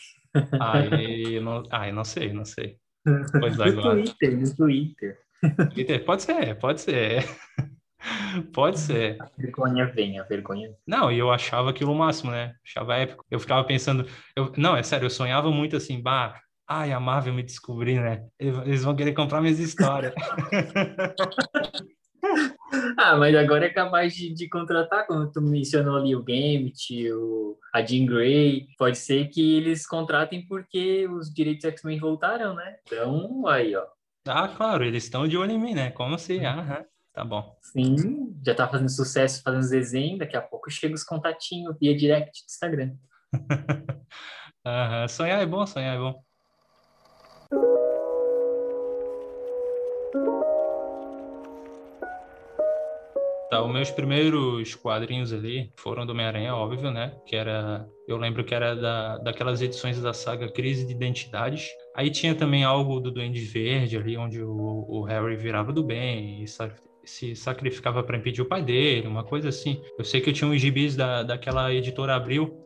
Aí, 0.59 1.39
não, 1.39 1.63
aí 1.71 1.91
não 1.91 2.03
sei, 2.03 2.33
não 2.33 2.43
sei. 2.43 2.77
Pois 3.39 3.55
no 3.57 3.63
agora. 3.63 4.01
Twitter, 4.01 4.37
no 4.37 4.55
Twitter. 4.55 5.22
Pode 6.05 6.23
ser, 6.23 6.59
pode 6.59 6.81
ser. 6.81 7.23
Pode 8.53 8.79
ser. 8.79 9.17
A 9.21 9.29
vergonha 9.37 9.85
vem, 9.85 10.19
a 10.19 10.23
vergonha. 10.23 10.73
Não, 10.85 11.09
e 11.11 11.17
eu 11.17 11.31
achava 11.31 11.69
aquilo 11.69 11.93
o 11.93 11.95
máximo, 11.95 12.31
né? 12.31 12.53
Achava 12.65 12.97
épico. 12.97 13.23
Eu 13.31 13.39
ficava 13.39 13.63
pensando, 13.63 14.05
eu, 14.35 14.51
não, 14.57 14.75
é 14.75 14.83
sério, 14.83 15.05
eu 15.05 15.09
sonhava 15.09 15.49
muito 15.51 15.77
assim, 15.77 16.01
bah, 16.01 16.37
ai, 16.67 16.91
a 16.91 16.99
Marvel 16.99 17.33
me 17.33 17.43
descobrir, 17.43 18.01
né? 18.01 18.25
Eles 18.39 18.83
vão 18.83 18.95
querer 18.95 19.13
comprar 19.13 19.41
minhas 19.41 19.59
histórias. 19.59 20.13
ah, 22.97 23.15
mas 23.17 23.35
agora 23.35 23.65
é 23.65 23.69
capaz 23.69 24.13
de, 24.13 24.33
de, 24.33 24.49
contratar, 24.49 25.05
como 25.07 25.31
tu 25.31 25.41
mencionou 25.41 25.97
ali, 25.97 26.15
o 26.15 26.23
Gambit, 26.23 27.11
o, 27.11 27.57
a 27.73 27.85
Jean 27.85 28.05
Grey. 28.05 28.67
Pode 28.77 28.97
ser 28.97 29.27
que 29.29 29.57
eles 29.57 29.85
contratem 29.85 30.45
porque 30.47 31.07
os 31.07 31.33
direitos 31.33 31.65
X-Men 31.65 31.99
voltaram, 31.99 32.55
né? 32.55 32.77
Então, 32.85 33.45
aí, 33.47 33.75
ó. 33.75 33.85
Ah, 34.25 34.47
claro, 34.47 34.85
eles 34.85 35.03
estão 35.03 35.27
de 35.27 35.37
olho 35.37 35.51
em 35.51 35.59
mim, 35.59 35.73
né? 35.73 35.91
Como 35.91 36.15
assim? 36.15 36.45
Aham, 36.45 36.85
tá 37.13 37.25
bom. 37.25 37.57
Sim, 37.61 38.33
já 38.45 38.55
tá 38.55 38.69
fazendo 38.69 38.89
sucesso, 38.89 39.41
fazendo 39.43 39.69
desenho, 39.69 40.17
daqui 40.17 40.37
a 40.37 40.41
pouco 40.41 40.71
chega 40.71 40.95
os 40.95 41.03
contatinhos 41.03 41.75
via 41.77 41.95
direct 41.95 42.31
do 42.31 42.45
Instagram. 42.49 42.95
Aham, 44.65 45.07
sonhar 45.09 45.41
é 45.41 45.45
bom, 45.45 45.65
sonhar 45.65 45.97
é 45.97 45.99
bom. 45.99 46.23
Tá, 53.49 53.61
os 53.61 53.71
meus 53.71 53.91
primeiros 53.91 54.73
quadrinhos 54.73 55.33
ali 55.33 55.71
foram 55.75 56.05
do 56.05 56.13
Homem-Aranha, 56.13 56.55
óbvio, 56.55 56.89
né? 56.91 57.15
Que 57.27 57.35
era. 57.35 57.87
Eu 58.07 58.17
lembro 58.17 58.43
que 58.45 58.55
era 58.55 58.73
da, 58.73 59.17
daquelas 59.17 59.61
edições 59.61 60.01
da 60.01 60.13
saga 60.13 60.49
Crise 60.51 60.87
de 60.87 60.93
Identidades. 60.93 61.67
Aí 61.95 62.09
tinha 62.09 62.33
também 62.33 62.63
algo 62.63 62.99
do 62.99 63.11
Duende 63.11 63.39
Verde 63.41 63.97
ali, 63.97 64.17
onde 64.17 64.41
o, 64.41 64.85
o 64.87 65.03
Harry 65.03 65.35
virava 65.35 65.71
do 65.71 65.83
bem 65.83 66.43
e 66.43 66.47
se 67.05 67.35
sacrificava 67.35 68.03
para 68.03 68.17
impedir 68.17 68.41
o 68.41 68.45
pai 68.45 68.63
dele, 68.63 69.07
uma 69.07 69.23
coisa 69.23 69.49
assim. 69.49 69.81
Eu 69.97 70.03
sei 70.03 70.19
que 70.19 70.29
eu 70.29 70.33
tinha 70.33 70.49
uns 70.49 70.59
gibis 70.59 70.95
da, 70.95 71.21
daquela 71.21 71.71
editora 71.71 72.15
Abril. 72.15 72.59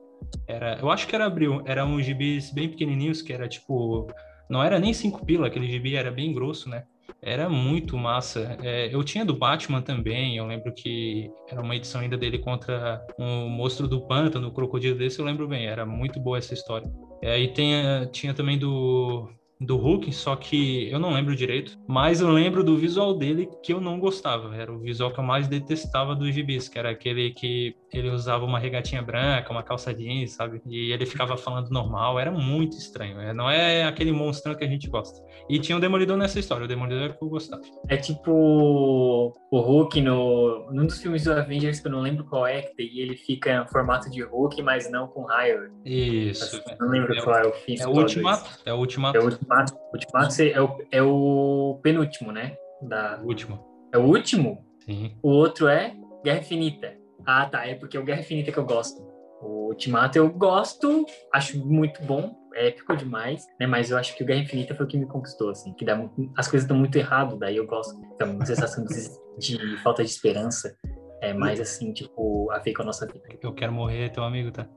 Era, 0.48 0.80
eu 0.80 0.90
acho 0.90 1.08
que 1.08 1.16
era 1.16 1.26
Abril, 1.26 1.62
eram 1.66 1.94
uns 1.94 2.06
gibis 2.06 2.52
bem 2.52 2.70
pequenininhos, 2.70 3.22
que 3.22 3.34
era 3.34 3.48
tipo. 3.48 4.08
Não 4.50 4.64
era 4.64 4.80
nem 4.80 4.94
cinco 4.94 5.26
pila, 5.26 5.48
aquele 5.48 5.68
gibi 5.68 5.96
era 5.96 6.10
bem 6.10 6.34
grosso, 6.34 6.70
né? 6.70 6.86
Era 7.22 7.50
muito 7.50 7.98
massa. 7.98 8.58
É, 8.62 8.94
eu 8.94 9.04
tinha 9.04 9.26
do 9.26 9.36
Batman 9.36 9.82
também, 9.82 10.38
eu 10.38 10.46
lembro 10.46 10.74
que 10.74 11.32
era 11.50 11.62
uma 11.62 11.76
edição 11.76 12.02
ainda 12.02 12.18
dele 12.18 12.40
contra 12.40 13.06
um 13.18 13.50
monstro 13.50 13.88
do 13.88 14.02
pântano, 14.02 14.48
o 14.48 14.54
crocodilo 14.54 14.98
desse, 14.98 15.20
eu 15.20 15.26
lembro 15.26 15.48
bem, 15.48 15.66
era 15.66 15.86
muito 15.86 16.20
boa 16.20 16.38
essa 16.38 16.54
história. 16.54 16.90
É, 17.22 17.40
e 17.40 17.48
tem, 17.48 17.74
tinha 18.12 18.34
também 18.34 18.58
do 18.58 19.30
do 19.60 19.76
Hulk, 19.76 20.14
só 20.14 20.36
que 20.36 20.88
eu 20.92 21.00
não 21.00 21.12
lembro 21.12 21.36
direito, 21.36 21.78
mas 21.88 22.22
eu 22.22 22.30
lembro 22.30 22.64
do 22.64 22.78
visual 22.78 23.18
dele 23.18 23.50
que 23.64 23.74
eu 23.74 23.82
não 23.82 24.00
gostava, 24.00 24.56
era 24.56 24.72
o 24.72 24.80
visual 24.80 25.12
que 25.12 25.20
eu 25.20 25.24
mais 25.24 25.48
detestava 25.48 26.16
dos 26.16 26.34
gibis, 26.34 26.70
que 26.70 26.78
era 26.78 26.92
aquele 26.92 27.32
que 27.32 27.76
ele 27.94 28.10
usava 28.10 28.46
uma 28.46 28.60
regatinha 28.60 29.02
branca, 29.02 29.52
uma 29.52 29.64
calça 29.64 29.94
jeans, 29.94 30.32
sabe? 30.32 30.62
E 30.66 30.92
ele 30.92 31.06
ficava 31.06 31.38
falando 31.38 31.70
normal, 31.70 32.20
era 32.20 32.32
muito 32.32 32.78
estranho, 32.78 33.20
é, 33.20 33.34
não 33.34 33.50
é 33.50 33.84
aquele 33.84 34.12
monstrão 34.12 34.56
que 34.56 34.64
a 34.64 34.68
gente 34.68 34.90
gosta. 34.90 35.24
E 35.50 35.60
tinha 35.60 35.78
o 35.78 35.82
Demolidor 35.82 36.18
nessa 36.18 36.40
história, 36.40 36.66
o 36.66 36.68
Demolidor 36.68 37.10
é 37.10 37.14
que 37.14 37.24
eu 37.24 37.30
gostava. 37.30 37.62
É 37.88 37.98
tipo 37.98 38.32
o 38.32 39.60
Hulk 39.60 40.02
no 40.02 40.72
num 40.72 40.86
dos 40.86 41.02
filmes 41.02 41.24
do 41.24 41.32
Avengers 41.32 41.80
que 41.80 41.88
eu 41.88 41.92
não 41.92 42.02
lembro 42.02 42.26
qual 42.26 42.46
é, 42.46 42.70
e 42.78 43.02
ele 43.02 43.16
fica 43.16 43.52
em 43.52 43.68
formato 43.68 44.10
de 44.10 44.22
Hulk, 44.22 44.62
mas 44.62 44.90
não 44.92 45.08
com 45.08 45.24
raio. 45.24 45.72
Isso. 45.86 46.62
não 46.80 46.90
lembro 46.90 47.16
é, 47.16 47.22
qual 47.22 47.36
é 47.38 47.48
o 47.48 47.54
filme. 47.54 47.82
É 47.82 47.88
o 47.88 47.92
Ultimato, 47.92 48.50
é 48.66 48.74
o 48.74 48.78
Ultimato. 48.78 49.18
É 49.18 49.22
o 49.22 49.24
Ultimato. 49.24 49.74
Ultimato 49.94 50.42
é 50.42 50.62
o, 50.62 50.78
é 50.92 51.02
o 51.02 51.80
penúltimo, 51.82 52.32
né? 52.32 52.56
Da... 52.82 53.20
O 53.24 53.28
último. 53.28 53.60
É 53.94 53.98
o 53.98 54.04
último? 54.04 54.66
Sim. 54.86 55.16
O 55.22 55.30
outro 55.30 55.68
é 55.68 55.96
Guerra 56.24 56.40
Infinita. 56.40 56.97
Ah, 57.26 57.46
tá. 57.46 57.66
É 57.66 57.76
porque 57.76 57.98
é 57.98 58.00
o 58.00 58.04
Guerra 58.04 58.22
Infinita 58.22 58.52
que 58.52 58.58
eu 58.58 58.66
gosto. 58.66 59.02
O 59.42 59.68
Ultimato 59.68 60.18
eu 60.18 60.30
gosto, 60.30 61.06
acho 61.32 61.64
muito 61.64 62.02
bom, 62.04 62.36
é 62.56 62.70
épico 62.70 62.96
demais, 62.96 63.46
né? 63.60 63.68
Mas 63.68 63.92
eu 63.92 63.98
acho 63.98 64.16
que 64.16 64.24
o 64.24 64.26
Guerra 64.26 64.42
Infinita 64.42 64.74
foi 64.74 64.86
o 64.86 64.90
que 64.90 64.98
me 64.98 65.06
conquistou, 65.06 65.52
assim, 65.52 65.74
que 65.74 65.86
dá 65.86 65.94
as 66.36 66.48
coisas 66.48 66.64
estão 66.64 66.78
muito 66.78 66.98
errado, 66.98 67.38
daí 67.38 67.58
eu 67.58 67.68
gosto. 67.68 67.94
Então, 68.16 68.32
uma 68.32 68.46
sensação 68.46 68.84
de, 68.86 68.96
de 69.38 69.78
falta 69.84 70.04
de 70.04 70.10
esperança 70.10 70.76
é 71.22 71.34
mais 71.34 71.60
assim, 71.60 71.94
tipo, 71.94 72.50
a 72.52 72.60
ver 72.60 72.74
com 72.74 72.82
a 72.82 72.86
nossa 72.86 73.06
vida. 73.06 73.22
Eu 73.42 73.54
quero 73.54 73.72
morrer, 73.72 74.10
teu 74.10 74.24
amigo, 74.24 74.52
tá? 74.52 74.68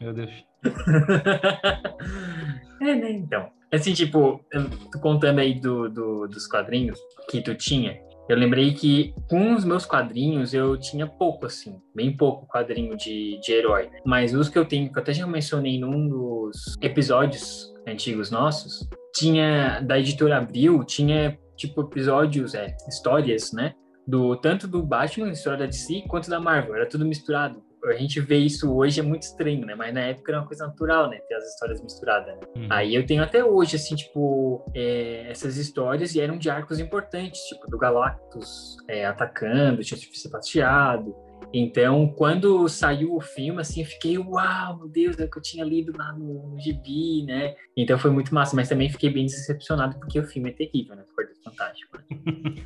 Meu 0.00 0.12
Deus. 0.12 0.30
é, 2.80 2.94
né? 2.94 3.12
Então. 3.12 3.50
Assim, 3.72 3.92
tipo, 3.92 4.44
eu 4.50 4.68
tô 4.90 4.98
contando 4.98 5.38
aí 5.38 5.60
do, 5.60 5.88
do, 5.88 6.26
dos 6.26 6.46
quadrinhos 6.46 6.98
que 7.28 7.40
tu 7.40 7.54
tinha. 7.54 8.00
Eu 8.30 8.36
lembrei 8.36 8.72
que 8.72 9.12
com 9.28 9.54
os 9.54 9.64
meus 9.64 9.84
quadrinhos 9.84 10.54
eu 10.54 10.76
tinha 10.76 11.04
pouco, 11.04 11.46
assim, 11.46 11.80
bem 11.92 12.16
pouco 12.16 12.46
quadrinho 12.46 12.96
de, 12.96 13.40
de 13.40 13.52
herói. 13.52 13.90
Né? 13.90 13.98
Mas 14.06 14.32
os 14.32 14.48
que 14.48 14.56
eu 14.56 14.64
tenho, 14.64 14.88
que 14.88 14.96
eu 14.96 15.02
até 15.02 15.12
já 15.12 15.26
mencionei 15.26 15.80
num 15.80 16.08
dos 16.08 16.76
episódios 16.80 17.74
antigos 17.84 18.30
nossos, 18.30 18.88
tinha 19.12 19.80
da 19.80 19.98
editora 19.98 20.38
Abril, 20.38 20.84
tinha 20.84 21.36
tipo 21.56 21.80
episódios, 21.80 22.54
é, 22.54 22.76
histórias, 22.88 23.52
né? 23.52 23.74
Do, 24.06 24.36
tanto 24.36 24.68
do 24.68 24.80
Batman, 24.80 25.32
história 25.32 25.58
da 25.58 25.66
DC, 25.66 26.04
quanto 26.06 26.30
da 26.30 26.38
Marvel, 26.38 26.76
era 26.76 26.88
tudo 26.88 27.04
misturado 27.04 27.60
a 27.84 27.94
gente 27.94 28.20
vê 28.20 28.38
isso 28.38 28.74
hoje 28.74 29.00
é 29.00 29.02
muito 29.02 29.22
estranho, 29.22 29.64
né? 29.64 29.74
Mas 29.74 29.94
na 29.94 30.00
época 30.00 30.32
era 30.32 30.40
uma 30.40 30.46
coisa 30.46 30.66
natural, 30.66 31.08
né? 31.08 31.18
Ter 31.28 31.34
as 31.34 31.44
histórias 31.44 31.82
misturadas. 31.82 32.36
Né? 32.36 32.40
Uhum. 32.56 32.66
Aí 32.70 32.94
eu 32.94 33.06
tenho 33.06 33.22
até 33.22 33.44
hoje, 33.44 33.76
assim, 33.76 33.94
tipo, 33.94 34.64
é, 34.74 35.30
essas 35.30 35.56
histórias 35.56 36.14
e 36.14 36.20
eram 36.20 36.36
de 36.36 36.50
arcos 36.50 36.78
importantes, 36.78 37.40
tipo, 37.42 37.70
do 37.70 37.78
Galactus 37.78 38.76
é, 38.88 39.06
atacando, 39.06 39.82
tinha 39.82 39.98
o 39.98 40.30
Prateado. 40.30 41.14
Então, 41.52 42.12
quando 42.16 42.68
saiu 42.68 43.16
o 43.16 43.20
filme, 43.20 43.60
assim, 43.60 43.80
eu 43.80 43.86
fiquei, 43.86 44.16
uau, 44.16 44.78
meu 44.78 44.88
Deus, 44.88 45.18
é 45.18 45.24
o 45.24 45.30
que 45.30 45.38
eu 45.38 45.42
tinha 45.42 45.64
lido 45.64 45.92
lá 45.96 46.12
no, 46.12 46.50
no 46.50 46.60
gibi, 46.60 47.24
né? 47.24 47.56
Então 47.76 47.98
foi 47.98 48.10
muito 48.10 48.32
massa, 48.32 48.54
mas 48.54 48.68
também 48.68 48.88
fiquei 48.88 49.10
bem 49.10 49.26
decepcionado 49.26 49.98
porque 49.98 50.20
o 50.20 50.24
filme 50.24 50.50
é 50.50 50.52
terrível, 50.52 50.94
né? 50.94 51.04
Foi 51.14 51.24
fantástico. 51.44 51.98
Né? 51.98 52.60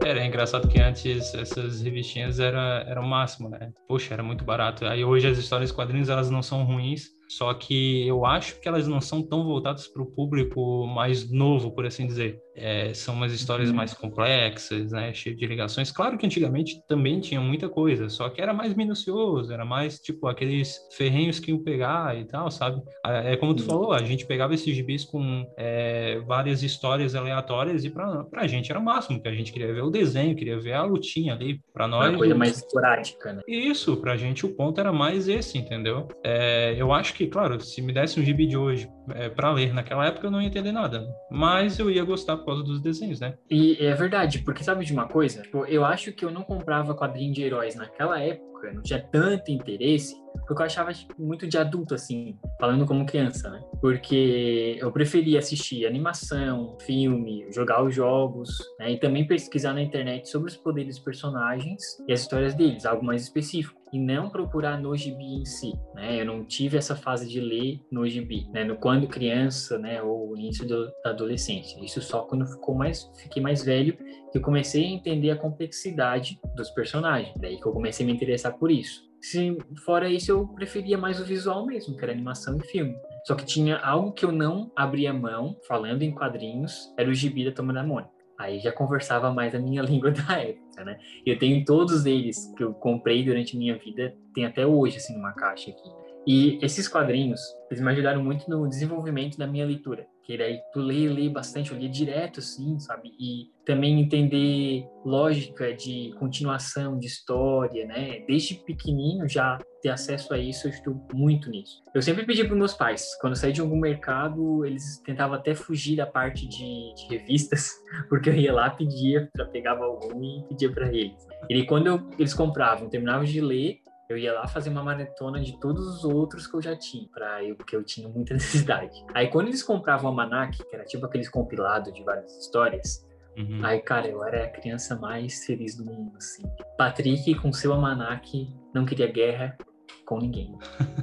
Era 0.07 0.25
engraçado 0.25 0.69
que 0.69 0.79
antes 0.79 1.33
essas 1.33 1.81
revistinhas 1.81 2.39
era, 2.39 2.85
era 2.87 3.01
o 3.01 3.05
máximo, 3.05 3.49
né? 3.49 3.73
Poxa, 3.89 4.13
era 4.13 4.23
muito 4.23 4.45
barato. 4.45 4.85
Aí 4.85 5.03
hoje 5.03 5.27
as 5.27 5.37
histórias 5.37 5.69
quadrinhos 5.69 6.07
elas 6.07 6.29
não 6.29 6.41
são 6.41 6.63
ruins, 6.63 7.09
só 7.27 7.53
que 7.53 8.07
eu 8.07 8.25
acho 8.25 8.57
que 8.61 8.69
elas 8.69 8.87
não 8.87 9.01
são 9.01 9.21
tão 9.21 9.43
voltadas 9.43 9.85
para 9.85 10.01
o 10.01 10.05
público 10.05 10.87
mais 10.87 11.29
novo, 11.29 11.71
por 11.71 11.85
assim 11.85 12.07
dizer. 12.07 12.39
É, 12.57 12.93
são 12.93 13.13
umas 13.13 13.31
histórias 13.31 13.69
uhum. 13.69 13.75
mais 13.75 13.93
complexas, 13.93 14.91
né, 14.91 15.13
cheias 15.13 15.37
de 15.37 15.45
ligações. 15.45 15.91
Claro 15.91 16.17
que 16.17 16.25
antigamente 16.25 16.81
também 16.87 17.19
tinha 17.19 17.39
muita 17.39 17.69
coisa, 17.69 18.09
só 18.09 18.29
que 18.29 18.41
era 18.41 18.53
mais 18.53 18.73
minucioso, 18.73 19.53
era 19.53 19.63
mais 19.63 19.99
tipo 19.99 20.27
aqueles 20.27 20.77
ferrenhos 20.91 21.39
que 21.39 21.51
iam 21.51 21.63
pegar 21.63 22.17
e 22.17 22.25
tal, 22.25 22.49
sabe? 22.49 22.81
É 23.05 23.35
como 23.37 23.53
tu 23.53 23.61
uhum. 23.61 23.69
falou, 23.69 23.93
a 23.93 24.03
gente 24.03 24.25
pegava 24.25 24.53
esses 24.53 24.75
gibis 24.75 25.05
com 25.05 25.45
é, 25.57 26.19
várias 26.25 26.63
histórias 26.63 27.15
aleatórias 27.15 27.85
e 27.85 27.89
para 27.89 28.25
a 28.33 28.47
gente 28.47 28.71
era 28.71 28.79
o 28.79 28.83
máximo, 28.83 29.21
que 29.21 29.27
a 29.27 29.33
gente 29.33 29.51
queria 29.51 29.73
ver 29.73 29.83
o 29.83 29.89
desenho, 29.89 30.35
queria 30.35 30.59
ver 30.59 30.73
a 30.73 30.83
lutinha 30.83 31.33
ali. 31.33 31.61
Para 31.73 31.87
nós. 31.87 32.09
Uma 32.09 32.17
coisa 32.17 32.35
mais 32.35 32.57
esporádica, 32.57 33.33
né? 33.33 33.41
Isso, 33.47 33.95
para 33.97 34.13
a 34.13 34.17
gente 34.17 34.45
o 34.45 34.55
ponto 34.55 34.79
era 34.79 34.91
mais 34.91 35.27
esse, 35.27 35.57
entendeu? 35.57 36.07
É, 36.23 36.75
eu 36.77 36.91
acho 36.91 37.13
que, 37.13 37.27
claro, 37.27 37.59
se 37.59 37.81
me 37.81 37.93
desse 37.93 38.19
um 38.19 38.23
gibi 38.23 38.47
de 38.47 38.57
hoje 38.57 38.89
é, 39.13 39.29
para 39.29 39.51
ler 39.51 39.73
naquela 39.73 40.05
época, 40.05 40.27
eu 40.27 40.31
não 40.31 40.41
ia 40.41 40.47
entender 40.47 40.71
nada. 40.71 41.07
Mas 41.29 41.79
eu 41.79 41.89
ia 41.89 42.03
gostar 42.03 42.37
por 42.37 42.45
causa 42.45 42.63
dos 42.63 42.81
desenhos, 42.81 43.19
né? 43.19 43.35
E 43.49 43.77
é 43.79 43.93
verdade, 43.93 44.39
porque 44.39 44.63
sabe 44.63 44.85
de 44.85 44.93
uma 44.93 45.07
coisa? 45.07 45.41
Tipo, 45.41 45.65
eu 45.65 45.85
acho 45.85 46.11
que 46.11 46.25
eu 46.25 46.31
não 46.31 46.43
comprava 46.43 46.95
quadrinho 46.95 47.33
de 47.33 47.43
heróis 47.43 47.75
naquela 47.75 48.19
época, 48.19 48.73
não 48.73 48.81
tinha 48.81 48.99
tanto 48.99 49.51
interesse, 49.51 50.15
porque 50.45 50.61
eu 50.61 50.65
achava 50.65 50.93
tipo, 50.93 51.13
muito 51.21 51.47
de 51.47 51.57
adulto, 51.57 51.93
assim, 51.93 52.37
falando 52.59 52.85
como 52.85 53.05
criança, 53.05 53.49
né? 53.49 53.61
Porque 53.81 54.77
eu 54.79 54.91
preferia 54.91 55.39
assistir 55.39 55.85
animação, 55.85 56.77
filme, 56.81 57.45
jogar 57.51 57.83
os 57.83 57.93
jogos, 57.93 58.49
né? 58.79 58.91
E 58.91 58.99
também 58.99 59.27
pesquisar 59.27 59.73
na 59.73 59.81
internet 59.81 60.29
sobre 60.29 60.49
os 60.49 60.57
poderes 60.57 60.95
dos 60.95 61.03
personagens 61.03 61.81
e 62.07 62.13
as 62.13 62.21
histórias 62.21 62.55
deles, 62.55 62.85
algo 62.85 63.05
mais 63.05 63.23
específico 63.23 63.77
e 63.91 63.99
não 63.99 64.29
procurar 64.29 64.79
no 64.79 64.95
gibi 64.95 65.41
em 65.41 65.45
si, 65.45 65.73
né? 65.95 66.21
Eu 66.21 66.25
não 66.25 66.43
tive 66.43 66.77
essa 66.77 66.95
fase 66.95 67.27
de 67.27 67.39
ler 67.39 67.79
no 67.91 68.07
gibi, 68.07 68.47
né? 68.51 68.63
No 68.63 68.75
quando 68.75 69.07
criança, 69.07 69.77
né? 69.77 70.01
Ou 70.01 70.35
início 70.37 70.67
do, 70.67 70.91
da 71.03 71.11
adolescência. 71.11 71.83
Isso 71.83 72.01
só 72.01 72.21
quando 72.21 72.45
ficou 72.45 72.75
mais, 72.75 73.09
fiquei 73.21 73.41
mais 73.41 73.63
velho 73.63 73.97
que 74.31 74.37
eu 74.37 74.41
comecei 74.41 74.83
a 74.83 74.89
entender 74.89 75.31
a 75.31 75.37
complexidade 75.37 76.39
dos 76.55 76.69
personagens. 76.69 77.33
Daí 77.39 77.57
que 77.57 77.65
eu 77.65 77.71
comecei 77.71 78.05
a 78.05 78.07
me 78.07 78.13
interessar 78.13 78.57
por 78.57 78.71
isso. 78.71 79.07
Se, 79.21 79.57
fora 79.83 80.09
isso, 80.09 80.31
eu 80.31 80.47
preferia 80.47 80.97
mais 80.97 81.19
o 81.19 81.25
visual 81.25 81.65
mesmo, 81.65 81.95
que 81.95 82.03
era 82.03 82.11
animação 82.11 82.57
e 82.57 82.67
filme. 82.67 82.95
Só 83.25 83.35
que 83.35 83.45
tinha 83.45 83.77
algo 83.77 84.11
que 84.11 84.23
eu 84.23 84.31
não 84.31 84.71
abria 84.75 85.11
mão, 85.11 85.57
falando 85.67 86.03
em 86.03 86.13
quadrinhos, 86.13 86.93
era 86.97 87.09
o 87.09 87.13
gibi 87.13 87.43
da 87.43 87.51
Toma 87.51 87.73
da 87.73 87.83
Mônica. 87.83 88.16
Aí 88.37 88.59
já 88.59 88.71
conversava 88.71 89.33
mais 89.33 89.55
a 89.55 89.59
minha 89.59 89.81
língua 89.83 90.11
da 90.11 90.39
época, 90.39 90.83
né? 90.83 90.99
Eu 91.25 91.37
tenho 91.39 91.65
todos 91.65 92.05
eles 92.05 92.53
que 92.55 92.63
eu 92.63 92.73
comprei 92.73 93.23
durante 93.23 93.57
minha 93.57 93.77
vida, 93.77 94.15
tem 94.33 94.45
até 94.45 94.65
hoje, 94.65 94.97
assim, 94.97 95.15
numa 95.15 95.33
caixa 95.33 95.71
aqui. 95.71 96.06
E 96.27 96.59
esses 96.61 96.89
quadrinhos, 96.89 97.39
eles 97.71 97.81
me 97.81 97.89
ajudaram 97.89 98.21
muito 98.21 98.49
no 98.49 98.67
desenvolvimento 98.67 99.37
da 99.37 99.47
minha 99.47 99.65
leitura. 99.65 100.05
Que 100.25 100.37
daí 100.37 100.59
tu 100.73 100.81
lê, 100.81 101.07
lê 101.07 101.29
bastante, 101.29 101.71
eu 101.71 101.77
lia 101.77 101.87
direto, 101.87 102.41
assim, 102.41 102.77
sabe? 102.79 103.13
E 103.17 103.49
também 103.65 104.01
entender 104.01 104.85
lógica 105.05 105.73
de 105.73 106.13
continuação 106.19 106.99
de 106.99 107.07
história, 107.07 107.87
né? 107.87 108.25
Desde 108.27 108.55
pequenininho 108.55 109.29
já 109.29 109.57
ter 109.81 109.87
acesso 109.87 110.33
a 110.33 110.37
isso, 110.37 110.67
eu 110.67 110.71
estou 110.71 111.01
muito 111.13 111.49
nisso. 111.49 111.81
Eu 111.95 112.01
sempre 112.01 112.25
pedi 112.25 112.43
para 112.43 112.57
meus 112.57 112.73
pais, 112.73 113.07
quando 113.21 113.33
eu 113.33 113.37
saí 113.37 113.53
de 113.53 113.61
algum 113.61 113.79
mercado, 113.79 114.65
eles 114.65 115.01
tentavam 115.05 115.37
até 115.37 115.55
fugir 115.55 115.95
da 115.95 116.05
parte 116.05 116.45
de, 116.45 116.93
de 116.93 117.07
revistas, 117.09 117.71
porque 118.09 118.29
eu 118.29 118.35
ia 118.35 118.53
lá, 118.53 118.69
pedia, 118.69 119.29
pegava 119.53 119.85
algum 119.85 120.21
e 120.21 120.43
pedia 120.49 120.69
para 120.69 120.93
eles. 120.93 121.25
E 121.49 121.65
quando 121.65 121.87
eu, 121.87 122.09
eles 122.19 122.33
compravam, 122.33 122.89
terminavam 122.89 123.23
de 123.23 123.39
ler, 123.39 123.79
eu 124.09 124.17
ia 124.17 124.33
lá 124.33 124.47
fazer 124.47 124.69
uma 124.69 124.83
maratona 124.83 125.39
de 125.39 125.59
todos 125.59 125.85
os 125.87 126.03
outros 126.03 126.47
que 126.47 126.55
eu 126.55 126.61
já 126.61 126.75
tinha, 126.75 127.07
para 127.09 127.43
eu, 127.43 127.55
porque 127.55 127.75
eu 127.75 127.83
tinha 127.83 128.07
muita 128.07 128.33
necessidade. 128.35 129.05
Aí 129.13 129.27
quando 129.27 129.47
eles 129.47 129.63
compravam 129.63 130.05
o 130.05 130.07
Almanac, 130.09 130.57
que 130.57 130.75
era 130.75 130.85
tipo 130.85 131.05
aqueles 131.05 131.29
compilados 131.29 131.93
de 131.93 132.03
várias 132.03 132.35
histórias, 132.37 133.05
uhum. 133.37 133.59
aí, 133.63 133.79
cara, 133.81 134.07
eu 134.07 134.23
era 134.23 134.45
a 134.45 134.49
criança 134.49 134.95
mais 134.95 135.45
feliz 135.45 135.75
do 135.75 135.85
mundo, 135.85 136.15
assim. 136.17 136.43
Patrick, 136.77 137.35
com 137.35 137.51
seu 137.51 137.73
Almanac, 137.73 138.53
não 138.73 138.85
queria 138.85 139.11
guerra, 139.11 139.57
com 140.05 140.19
ninguém. 140.19 140.57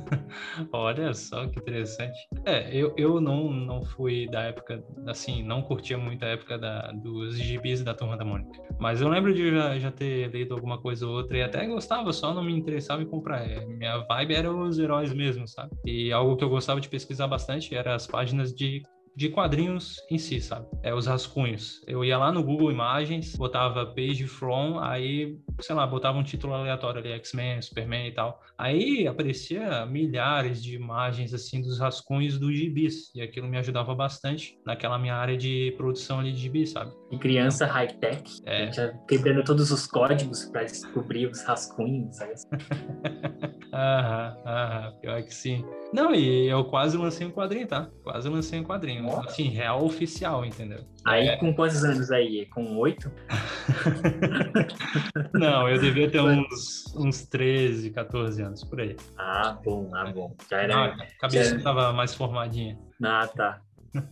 Olha 0.72 1.12
só 1.14 1.46
que 1.46 1.58
interessante. 1.58 2.18
É, 2.44 2.74
eu, 2.74 2.94
eu 2.96 3.20
não, 3.20 3.50
não 3.50 3.82
fui 3.84 4.26
da 4.28 4.42
época, 4.42 4.82
assim, 5.06 5.42
não 5.42 5.62
curtia 5.62 5.98
muito 5.98 6.24
a 6.24 6.28
época 6.28 6.58
da, 6.58 6.90
dos 6.92 7.36
gibis 7.38 7.82
da 7.82 7.94
Turma 7.94 8.16
da 8.16 8.24
Mônica. 8.24 8.60
Mas 8.78 9.00
eu 9.00 9.08
lembro 9.08 9.34
de 9.34 9.50
já, 9.50 9.78
já 9.78 9.90
ter 9.90 10.30
lido 10.30 10.54
alguma 10.54 10.78
coisa 10.78 11.06
ou 11.06 11.14
outra 11.14 11.36
e 11.38 11.42
até 11.42 11.66
gostava, 11.66 12.12
só 12.12 12.32
não 12.32 12.42
me 12.42 12.56
interessava 12.56 13.02
em 13.02 13.06
comprar. 13.06 13.48
É, 13.48 13.64
minha 13.66 13.98
vibe 13.98 14.34
era 14.34 14.52
os 14.52 14.78
heróis 14.78 15.12
mesmo, 15.12 15.46
sabe? 15.46 15.70
E 15.84 16.12
algo 16.12 16.36
que 16.36 16.44
eu 16.44 16.48
gostava 16.48 16.80
de 16.80 16.88
pesquisar 16.88 17.26
bastante 17.26 17.74
era 17.74 17.94
as 17.94 18.06
páginas 18.06 18.54
de 18.54 18.82
de 19.16 19.28
quadrinhos 19.28 20.00
em 20.10 20.18
si, 20.18 20.40
sabe? 20.40 20.66
É 20.82 20.92
os 20.92 21.06
rascunhos. 21.06 21.82
Eu 21.86 22.04
ia 22.04 22.18
lá 22.18 22.32
no 22.32 22.42
Google 22.42 22.72
Imagens, 22.72 23.36
botava 23.36 23.86
page 23.86 24.26
from, 24.26 24.78
aí, 24.80 25.38
sei 25.60 25.74
lá, 25.74 25.86
botava 25.86 26.18
um 26.18 26.22
título 26.22 26.54
aleatório 26.54 27.00
ali, 27.00 27.12
X-Men, 27.12 27.62
Superman 27.62 28.08
e 28.08 28.12
tal. 28.12 28.40
Aí 28.58 29.06
aparecia 29.06 29.86
milhares 29.86 30.62
de 30.62 30.74
imagens 30.74 31.32
assim 31.32 31.60
dos 31.60 31.78
rascunhos 31.78 32.38
dos 32.38 32.56
gibis, 32.56 33.14
e 33.14 33.22
aquilo 33.22 33.48
me 33.48 33.58
ajudava 33.58 33.94
bastante 33.94 34.58
naquela 34.66 34.98
minha 34.98 35.14
área 35.14 35.36
de 35.36 35.72
produção 35.76 36.20
ali 36.20 36.32
de 36.32 36.40
gibis, 36.40 36.70
sabe? 36.70 36.92
E 37.10 37.18
criança 37.18 37.66
high-tech, 37.66 38.24
é. 38.44 38.70
quebrando 39.08 39.44
todos 39.44 39.70
os 39.70 39.86
códigos 39.86 40.44
para 40.46 40.64
descobrir 40.64 41.26
os 41.26 41.42
rascunhos, 41.44 42.16
sabe? 42.16 42.32
aham, 43.72 44.36
aham, 44.44 44.92
pior 45.00 45.22
que 45.22 45.34
sim. 45.34 45.64
Não, 45.92 46.12
e 46.12 46.48
eu 46.48 46.64
quase 46.64 46.96
lancei 46.96 47.24
um 47.24 47.30
quadrinho, 47.30 47.68
tá? 47.68 47.88
Quase 48.02 48.28
lancei 48.28 48.58
um 48.58 48.64
quadrinho. 48.64 49.03
Nossa. 49.04 49.28
Assim, 49.28 49.48
real 49.48 49.84
oficial, 49.84 50.44
entendeu? 50.44 50.84
Aí 51.04 51.28
é... 51.28 51.36
com 51.36 51.54
quantos 51.54 51.84
anos 51.84 52.10
aí? 52.10 52.46
Com 52.46 52.76
oito? 52.76 53.10
Não, 55.34 55.68
eu 55.68 55.80
devia 55.80 56.10
ter 56.10 56.20
uns, 56.20 56.94
uns 56.96 57.26
13, 57.26 57.90
14 57.90 58.42
anos, 58.42 58.64
por 58.64 58.80
aí. 58.80 58.96
Ah, 59.18 59.58
bom, 59.64 59.90
ah, 59.94 60.10
bom. 60.10 60.34
Já 60.50 60.62
era. 60.62 60.74
Não, 60.74 60.84
a 60.84 61.06
cabeça 61.20 61.58
já... 61.58 61.62
tava 61.62 61.92
mais 61.92 62.14
formadinha. 62.14 62.78
Ah, 63.02 63.26
tá. 63.26 63.60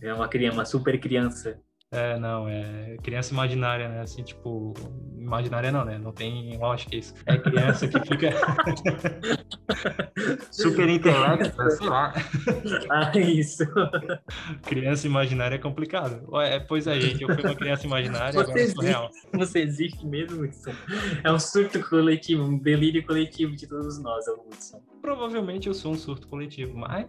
É 0.01 0.13
uma 0.13 0.27
criança, 0.27 0.57
uma 0.57 0.65
super 0.65 0.99
criança. 0.99 1.59
É, 1.91 2.17
não, 2.17 2.49
é 2.49 2.97
criança 3.03 3.33
imaginária, 3.33 3.87
né? 3.87 4.01
Assim, 4.01 4.23
tipo, 4.23 4.73
imaginária 5.23 5.71
não, 5.71 5.85
né? 5.85 5.97
Não 5.97 6.11
tem 6.11 6.57
lógica 6.57 6.95
isso. 6.95 7.13
É 7.25 7.37
criança 7.37 7.87
que 7.87 7.99
fica 8.01 8.29
super 10.51 10.89
intelecto, 10.89 11.57
né? 11.57 11.69
sei 11.69 11.87
lá. 11.87 12.13
Ah, 12.89 13.17
isso. 13.17 13.63
Criança 14.63 15.07
imaginária 15.07 15.55
é 15.55 15.57
complicado. 15.57 16.21
É, 16.41 16.59
pois 16.59 16.87
é, 16.87 16.99
gente, 16.99 17.23
eu 17.23 17.33
fui 17.33 17.43
uma 17.43 17.55
criança 17.55 17.85
imaginária, 17.85 18.33
você 18.33 18.39
agora 18.39 18.59
existe, 18.59 18.75
sou 18.75 18.83
real. 18.83 19.09
Você 19.33 19.59
existe 19.59 20.05
mesmo, 20.05 20.43
Hudson? 20.43 20.71
É 21.23 21.31
um 21.31 21.39
surto 21.39 21.79
coletivo, 21.87 22.43
um 22.43 22.57
delírio 22.57 23.05
coletivo 23.05 23.55
de 23.55 23.67
todos 23.67 23.99
nós, 23.99 24.25
Hudson. 24.27 24.81
Provavelmente 25.01 25.67
eu 25.67 25.73
sou 25.73 25.93
um 25.93 25.97
surto 25.97 26.27
coletivo, 26.27 26.77
mas... 26.77 27.07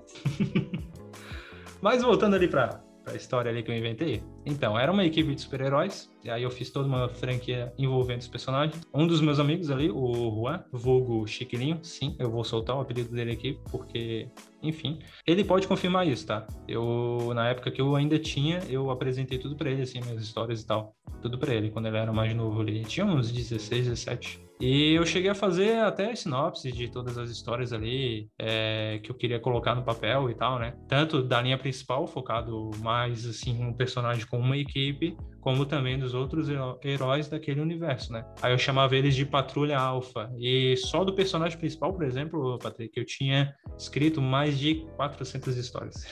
mas 1.83 2.03
voltando 2.03 2.35
ali 2.35 2.49
para 2.49 2.84
a 3.07 3.15
história 3.15 3.51
ali 3.51 3.63
que 3.63 3.71
eu 3.71 3.77
inventei. 3.77 4.23
Então, 4.47 4.79
era 4.79 4.91
uma 4.93 5.05
equipe 5.05 5.35
de 5.35 5.41
super-heróis, 5.41 6.11
e 6.23 6.31
aí 6.31 6.43
eu 6.43 6.51
fiz 6.51 6.71
toda 6.71 6.87
uma 6.89 7.09
franquia 7.09 7.73
envolvendo 7.79 8.21
os 8.21 8.29
personagens. 8.29 8.81
Um 8.93 9.07
dos 9.07 9.21
meus 9.21 9.39
amigos 9.39 9.71
ali, 9.71 9.91
o 9.91 10.35
Juan, 10.35 10.65
vulgo 10.73 11.27
Chiquilinho, 11.27 11.79
sim, 11.83 12.17
eu 12.19 12.31
vou 12.31 12.45
soltar 12.45 12.77
o 12.77 12.81
apelido 12.81 13.15
dele 13.15 13.33
aqui, 13.33 13.59
porque, 13.71 14.29
enfim, 14.63 14.99
ele 15.27 15.45
pode 15.45 15.67
confirmar 15.67 16.07
isso, 16.07 16.27
tá? 16.27 16.47
Eu, 16.67 17.33
na 17.35 17.49
época 17.49 17.71
que 17.71 17.81
eu 17.81 17.95
ainda 17.95 18.19
tinha, 18.19 18.61
eu 18.69 18.91
apresentei 18.91 19.39
tudo 19.39 19.57
para 19.57 19.71
ele, 19.71 19.83
assim, 19.83 20.01
minhas 20.01 20.23
histórias 20.23 20.63
e 20.63 20.67
tal. 20.67 20.95
Tudo 21.21 21.39
para 21.39 21.55
ele, 21.55 21.71
quando 21.71 21.87
ele 21.87 21.97
era 21.97 22.13
mais 22.13 22.35
novo 22.35 22.61
ali. 22.61 22.85
Tinha 22.85 23.07
uns 23.07 23.31
16, 23.31 23.89
17. 23.89 24.44
E 24.61 24.95
eu 24.95 25.05
cheguei 25.05 25.31
a 25.31 25.35
fazer 25.35 25.79
até 25.79 26.15
sinopse 26.15 26.71
de 26.71 26.89
todas 26.89 27.19
as 27.19 27.31
histórias 27.31 27.73
ali 27.73 28.29
é, 28.39 29.01
que 29.03 29.11
eu 29.11 29.15
queria 29.15 29.41
colocar 29.41 29.75
no 29.75 29.85
papel 29.85 30.31
e 30.31 30.35
tal, 30.35 30.59
né? 30.59 30.75
Tanto 30.89 31.23
da 31.23 31.41
linha 31.41 31.59
principal, 31.59 32.07
focado 32.07 32.71
mais 32.79 33.27
assim 33.27 33.63
um 33.63 33.73
personagem 33.73 34.27
com 34.27 34.39
uma 34.39 34.57
equipe, 34.57 35.17
como 35.41 35.67
também 35.67 35.99
dos 35.99 36.15
outros 36.15 36.49
heróis 36.83 37.29
daquele 37.29 37.61
universo, 37.61 38.13
né? 38.13 38.25
Aí 38.41 38.53
eu 38.53 38.59
chamava 38.59 38.97
eles 38.97 39.15
de 39.15 39.27
Patrulha 39.27 39.79
Alpha. 39.79 40.31
E 40.39 40.77
só 40.77 41.05
do 41.05 41.15
personagem 41.15 41.59
principal, 41.59 41.93
por 41.93 42.05
exemplo, 42.05 42.59
Patrick, 42.59 42.99
eu 42.99 43.05
tinha 43.05 43.55
escrito 43.77 44.23
mais 44.23 44.59
de 44.59 44.87
400 44.97 45.57
histórias. 45.57 46.07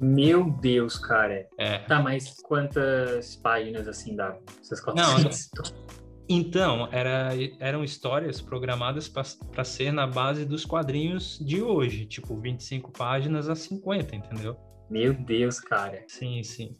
Meu 0.00 0.50
Deus, 0.60 0.98
cara. 0.98 1.46
É. 1.56 1.78
Tá, 1.78 2.02
mas 2.02 2.34
quantas 2.42 3.36
páginas 3.36 3.86
assim 3.86 4.16
dá? 4.16 4.36
Essas 4.60 4.80
400? 4.80 5.50
Não, 5.54 6.03
então, 6.28 6.88
era, 6.90 7.30
eram 7.58 7.84
histórias 7.84 8.40
programadas 8.40 9.08
para 9.08 9.64
ser 9.64 9.92
na 9.92 10.06
base 10.06 10.44
dos 10.44 10.64
quadrinhos 10.64 11.38
de 11.38 11.62
hoje, 11.62 12.06
tipo 12.06 12.36
25 12.36 12.90
páginas 12.92 13.48
a 13.48 13.54
50, 13.54 14.16
entendeu? 14.16 14.56
Meu 14.88 15.14
Deus, 15.14 15.60
cara. 15.60 16.04
Sim, 16.06 16.42
sim. 16.42 16.76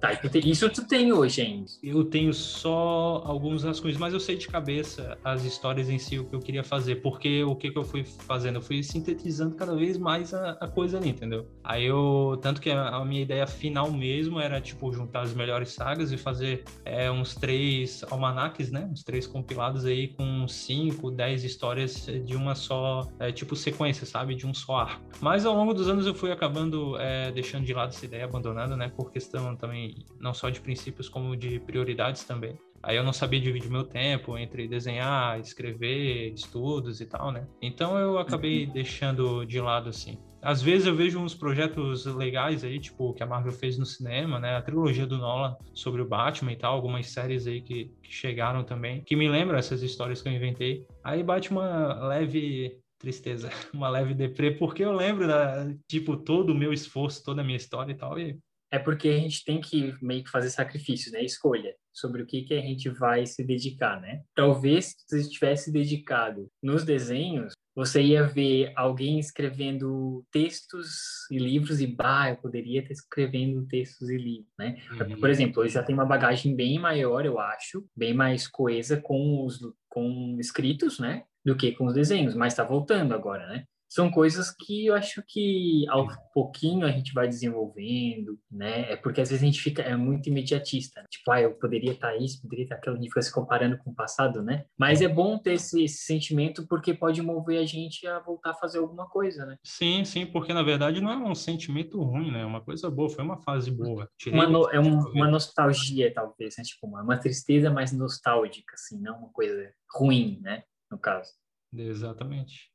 Tá, 0.00 0.12
isso 0.44 0.68
tu 0.70 0.86
tem 0.86 1.12
hoje 1.12 1.40
ainda? 1.40 1.66
Eu 1.82 2.04
tenho 2.04 2.32
só 2.32 3.22
alguns 3.24 3.64
rascunhos, 3.64 3.96
mas 3.96 4.12
eu 4.12 4.20
sei 4.20 4.36
de 4.36 4.46
cabeça 4.46 5.18
as 5.24 5.44
histórias 5.44 5.88
em 5.88 5.98
si, 5.98 6.18
o 6.18 6.24
que 6.24 6.34
eu 6.34 6.40
queria 6.40 6.62
fazer, 6.62 6.96
porque 6.96 7.42
o 7.42 7.56
que, 7.56 7.70
que 7.70 7.78
eu 7.78 7.84
fui 7.84 8.04
fazendo? 8.04 8.56
Eu 8.56 8.62
fui 8.62 8.82
sintetizando 8.82 9.56
cada 9.56 9.74
vez 9.74 9.98
mais 9.98 10.32
a, 10.32 10.50
a 10.52 10.68
coisa 10.68 10.98
ali, 10.98 11.08
entendeu? 11.08 11.48
Aí 11.64 11.84
eu, 11.84 12.38
tanto 12.40 12.60
que 12.60 12.70
a, 12.70 12.88
a, 12.88 13.04
minha 13.04 13.22
ideia 13.22 13.46
final 13.46 13.90
mesmo 13.90 14.38
era, 14.38 14.60
tipo, 14.60 14.92
juntar 14.92 15.22
as 15.22 15.34
melhores 15.34 15.72
sagas 15.72 16.12
e 16.12 16.16
fazer 16.16 16.64
é, 16.84 17.10
uns 17.10 17.34
três 17.34 18.04
almanaques, 18.10 18.70
né? 18.70 18.88
Uns 18.90 19.02
três 19.02 19.26
compilados 19.26 19.84
aí 19.84 20.08
com 20.08 20.46
cinco, 20.46 21.10
dez 21.10 21.42
histórias 21.44 22.06
de 22.24 22.36
uma 22.36 22.54
só, 22.54 23.08
é, 23.18 23.32
tipo, 23.32 23.56
sequência, 23.56 24.06
sabe? 24.06 24.34
De 24.34 24.46
um 24.46 24.54
só 24.54 24.76
arco. 24.76 25.02
Mas 25.20 25.44
ao 25.44 25.54
longo 25.54 25.74
dos 25.74 25.88
anos 25.88 26.06
eu 26.06 26.14
fui 26.14 26.30
acabando... 26.30 26.96
É, 26.98 27.27
deixando 27.30 27.64
de 27.64 27.74
lado 27.74 27.90
essa 27.90 28.04
ideia 28.04 28.24
abandonada, 28.24 28.76
né, 28.76 28.88
por 28.88 29.10
questão 29.10 29.56
também 29.56 30.04
não 30.20 30.34
só 30.34 30.50
de 30.50 30.60
princípios 30.60 31.08
como 31.08 31.36
de 31.36 31.60
prioridades 31.60 32.24
também. 32.24 32.58
Aí 32.82 32.96
eu 32.96 33.04
não 33.04 33.12
sabia 33.12 33.40
dividir 33.40 33.70
meu 33.70 33.84
tempo 33.84 34.38
entre 34.38 34.68
desenhar, 34.68 35.38
escrever, 35.40 36.32
estudos 36.32 37.00
e 37.00 37.06
tal, 37.06 37.32
né? 37.32 37.46
Então 37.60 37.98
eu 37.98 38.18
acabei 38.18 38.66
uhum. 38.66 38.72
deixando 38.72 39.44
de 39.44 39.60
lado 39.60 39.88
assim. 39.88 40.18
Às 40.40 40.62
vezes 40.62 40.86
eu 40.86 40.94
vejo 40.94 41.18
uns 41.18 41.34
projetos 41.34 42.06
legais 42.06 42.62
aí, 42.62 42.78
tipo, 42.78 43.12
que 43.12 43.22
a 43.22 43.26
Marvel 43.26 43.52
fez 43.52 43.76
no 43.76 43.84
cinema, 43.84 44.38
né? 44.38 44.56
A 44.56 44.62
trilogia 44.62 45.06
do 45.06 45.18
Nolan 45.18 45.56
sobre 45.74 46.00
o 46.00 46.06
Batman 46.06 46.52
e 46.52 46.56
tal, 46.56 46.74
algumas 46.74 47.08
séries 47.08 47.48
aí 47.48 47.60
que, 47.60 47.90
que 48.00 48.12
chegaram 48.12 48.62
também, 48.62 49.02
que 49.02 49.16
me 49.16 49.28
lembram 49.28 49.58
essas 49.58 49.82
histórias 49.82 50.22
que 50.22 50.28
eu 50.28 50.32
inventei. 50.32 50.86
Aí 51.02 51.24
bate 51.24 51.50
uma 51.50 52.06
leve 52.06 52.78
tristeza, 52.98 53.48
uma 53.72 53.88
leve 53.88 54.14
deprê, 54.14 54.50
porque 54.50 54.84
eu 54.84 54.92
lembro 54.92 55.26
da, 55.26 55.72
tipo, 55.88 56.16
todo 56.16 56.50
o 56.50 56.54
meu 56.54 56.72
esforço, 56.72 57.24
toda 57.24 57.40
a 57.42 57.44
minha 57.44 57.56
história 57.56 57.92
e 57.92 57.96
tal, 57.96 58.18
e... 58.18 58.38
É 58.70 58.78
porque 58.78 59.08
a 59.08 59.18
gente 59.18 59.44
tem 59.44 59.62
que 59.62 59.94
meio 60.02 60.22
que 60.22 60.30
fazer 60.30 60.50
sacrifícios, 60.50 61.10
né? 61.10 61.24
Escolha 61.24 61.74
sobre 61.90 62.22
o 62.22 62.26
que, 62.26 62.42
que 62.42 62.52
a 62.52 62.60
gente 62.60 62.90
vai 62.90 63.24
se 63.24 63.42
dedicar, 63.42 63.98
né? 63.98 64.22
Talvez 64.34 64.94
se 65.06 65.22
você 65.22 65.30
tivesse 65.30 65.72
dedicado 65.72 66.50
nos 66.62 66.84
desenhos, 66.84 67.54
você 67.74 68.02
ia 68.02 68.24
ver 68.24 68.72
alguém 68.76 69.18
escrevendo 69.18 70.24
textos 70.32 71.28
e 71.30 71.38
livros 71.38 71.80
e, 71.80 71.86
bah, 71.86 72.30
eu 72.30 72.36
poderia 72.36 72.80
estar 72.80 72.92
escrevendo 72.92 73.64
textos 73.66 74.10
e 74.10 74.16
livros, 74.16 74.52
né? 74.58 74.82
Uhum. 74.90 75.20
Por 75.20 75.30
exemplo, 75.30 75.62
eu 75.62 75.68
já 75.68 75.82
tenho 75.82 75.96
uma 75.96 76.04
bagagem 76.04 76.56
bem 76.56 76.78
maior, 76.78 77.24
eu 77.24 77.38
acho, 77.38 77.86
bem 77.96 78.12
mais 78.12 78.48
coesa 78.48 79.00
com 79.00 79.44
os 79.46 79.60
com 79.88 80.36
escritos, 80.38 80.98
né? 80.98 81.24
Do 81.44 81.56
que 81.56 81.72
com 81.72 81.86
os 81.86 81.94
desenhos, 81.94 82.34
mas 82.34 82.52
está 82.52 82.64
voltando 82.64 83.14
agora, 83.14 83.46
né? 83.46 83.64
São 83.88 84.10
coisas 84.10 84.50
que 84.50 84.86
eu 84.86 84.94
acho 84.94 85.22
que 85.26 85.86
ao 85.88 86.06
pouquinho 86.34 86.86
a 86.86 86.90
gente 86.90 87.14
vai 87.14 87.26
desenvolvendo, 87.26 88.38
né? 88.50 88.92
É 88.92 88.96
porque 88.96 89.20
às 89.20 89.30
vezes 89.30 89.42
a 89.42 89.46
gente 89.46 89.62
fica 89.62 89.82
é 89.82 89.96
muito 89.96 90.28
imediatista, 90.28 91.00
né? 91.00 91.06
tipo, 91.10 91.30
ah, 91.30 91.40
eu 91.40 91.54
poderia 91.54 91.92
estar 91.92 92.10
tá 92.10 92.16
isso, 92.16 92.42
poderia 92.42 92.64
estar 92.64 92.74
tá 92.74 92.80
aquilo, 92.80 92.96
a 92.96 92.98
gente 92.98 93.08
fica 93.08 93.22
se 93.22 93.32
comparando 93.32 93.78
com 93.78 93.90
o 93.90 93.94
passado, 93.94 94.42
né? 94.42 94.66
Mas 94.78 95.00
é 95.00 95.08
bom 95.08 95.38
ter 95.38 95.54
esse, 95.54 95.82
esse, 95.82 96.04
sentimento 96.04 96.66
porque 96.68 96.92
pode 96.92 97.22
mover 97.22 97.60
a 97.60 97.64
gente 97.64 98.06
a 98.06 98.18
voltar 98.18 98.50
a 98.50 98.54
fazer 98.54 98.78
alguma 98.78 99.08
coisa, 99.08 99.46
né? 99.46 99.56
Sim, 99.64 100.04
sim, 100.04 100.26
porque 100.26 100.52
na 100.52 100.62
verdade 100.62 101.00
não 101.00 101.10
é 101.10 101.16
um 101.16 101.34
sentimento 101.34 102.02
ruim, 102.02 102.30
né? 102.30 102.42
É 102.42 102.46
uma 102.46 102.60
coisa 102.60 102.90
boa, 102.90 103.08
foi 103.08 103.24
uma 103.24 103.38
fase 103.38 103.70
boa. 103.70 104.06
Uma 104.26 104.46
no, 104.46 104.68
é 104.70 104.78
um, 104.78 104.98
uma 105.12 105.28
nostalgia, 105.28 106.12
talvez, 106.12 106.56
né? 106.58 106.64
Tipo, 106.64 106.86
uma, 106.86 107.02
uma 107.02 107.16
tristeza 107.16 107.70
mais 107.70 107.90
nostálgica, 107.90 108.74
assim, 108.74 109.00
não 109.00 109.18
uma 109.18 109.30
coisa 109.30 109.72
ruim, 109.96 110.40
né? 110.42 110.62
No 110.90 110.98
caso. 110.98 111.32
Exatamente. 111.72 112.72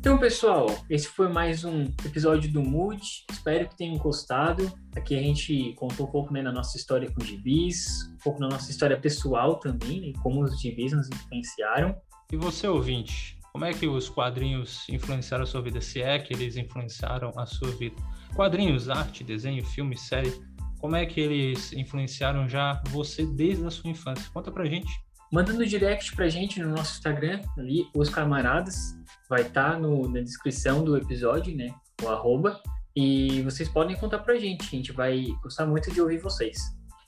Então, 0.00 0.16
pessoal, 0.16 0.66
esse 0.88 1.06
foi 1.08 1.28
mais 1.28 1.64
um 1.64 1.82
episódio 2.04 2.50
do 2.50 2.62
Mood. 2.62 3.02
Espero 3.30 3.68
que 3.68 3.76
tenham 3.76 3.98
gostado. 3.98 4.72
Aqui 4.96 5.14
a 5.14 5.20
gente 5.20 5.74
contou 5.74 6.06
um 6.06 6.10
pouco 6.10 6.32
né, 6.32 6.42
da 6.42 6.50
nossa 6.50 6.78
história 6.78 7.12
com 7.12 7.22
gibis, 7.22 8.08
um 8.14 8.18
pouco 8.24 8.40
da 8.40 8.48
nossa 8.48 8.70
história 8.70 8.98
pessoal 8.98 9.58
também, 9.58 10.00
né, 10.00 10.12
como 10.22 10.42
os 10.42 10.58
gibis 10.60 10.92
nos 10.92 11.08
influenciaram. 11.08 11.94
E 12.32 12.36
você, 12.36 12.66
ouvinte, 12.66 13.38
como 13.52 13.64
é 13.64 13.72
que 13.72 13.86
os 13.86 14.08
quadrinhos 14.08 14.88
influenciaram 14.88 15.44
a 15.44 15.46
sua 15.46 15.60
vida? 15.60 15.80
Se 15.80 16.00
é 16.00 16.18
que 16.18 16.32
eles 16.32 16.56
influenciaram 16.56 17.30
a 17.36 17.44
sua 17.44 17.70
vida? 17.72 17.96
Quadrinhos, 18.34 18.88
arte, 18.88 19.24
desenho, 19.24 19.64
filme, 19.64 19.96
série, 19.96 20.32
como 20.78 20.96
é 20.96 21.04
que 21.04 21.20
eles 21.20 21.72
influenciaram 21.72 22.48
já 22.48 22.82
você 22.88 23.26
desde 23.26 23.64
a 23.66 23.70
sua 23.70 23.90
infância? 23.90 24.30
Conta 24.32 24.50
pra 24.50 24.64
gente. 24.64 24.90
Manda 25.30 25.52
no 25.52 25.66
direct 25.66 26.16
pra 26.16 26.28
gente 26.28 26.58
no 26.60 26.70
nosso 26.70 26.96
Instagram, 26.96 27.42
ali, 27.58 27.86
os 27.94 28.08
camaradas. 28.08 28.96
Vai 29.28 29.42
estar 29.42 29.72
tá 29.72 29.78
na 29.78 30.20
descrição 30.20 30.82
do 30.82 30.96
episódio, 30.96 31.54
né? 31.54 31.74
O 32.02 32.08
arroba. 32.08 32.60
E 32.96 33.42
vocês 33.42 33.68
podem 33.68 33.96
contar 33.96 34.20
pra 34.20 34.38
gente. 34.38 34.62
A 34.62 34.70
gente 34.70 34.92
vai 34.92 35.26
gostar 35.42 35.66
muito 35.66 35.92
de 35.92 36.00
ouvir 36.00 36.18
vocês. 36.18 36.58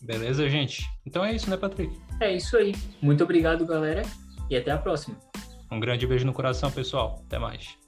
Beleza, 0.03 0.49
gente? 0.49 0.85
Então 1.07 1.25
é 1.25 1.35
isso, 1.35 1.49
né, 1.49 1.57
Patrick? 1.57 1.99
É 2.21 2.35
isso 2.35 2.57
aí. 2.57 2.75
Muito 3.01 3.25
obrigado, 3.25 3.67
galera. 3.67 4.03
E 4.49 4.57
até 4.57 4.71
a 4.71 4.79
próxima. 4.79 5.17
Um 5.71 5.81
grande 5.81 6.07
beijo 6.07 6.27
no 6.27 6.33
coração, 6.33 6.71
pessoal. 6.71 7.23
Até 7.27 7.39
mais. 7.39 7.80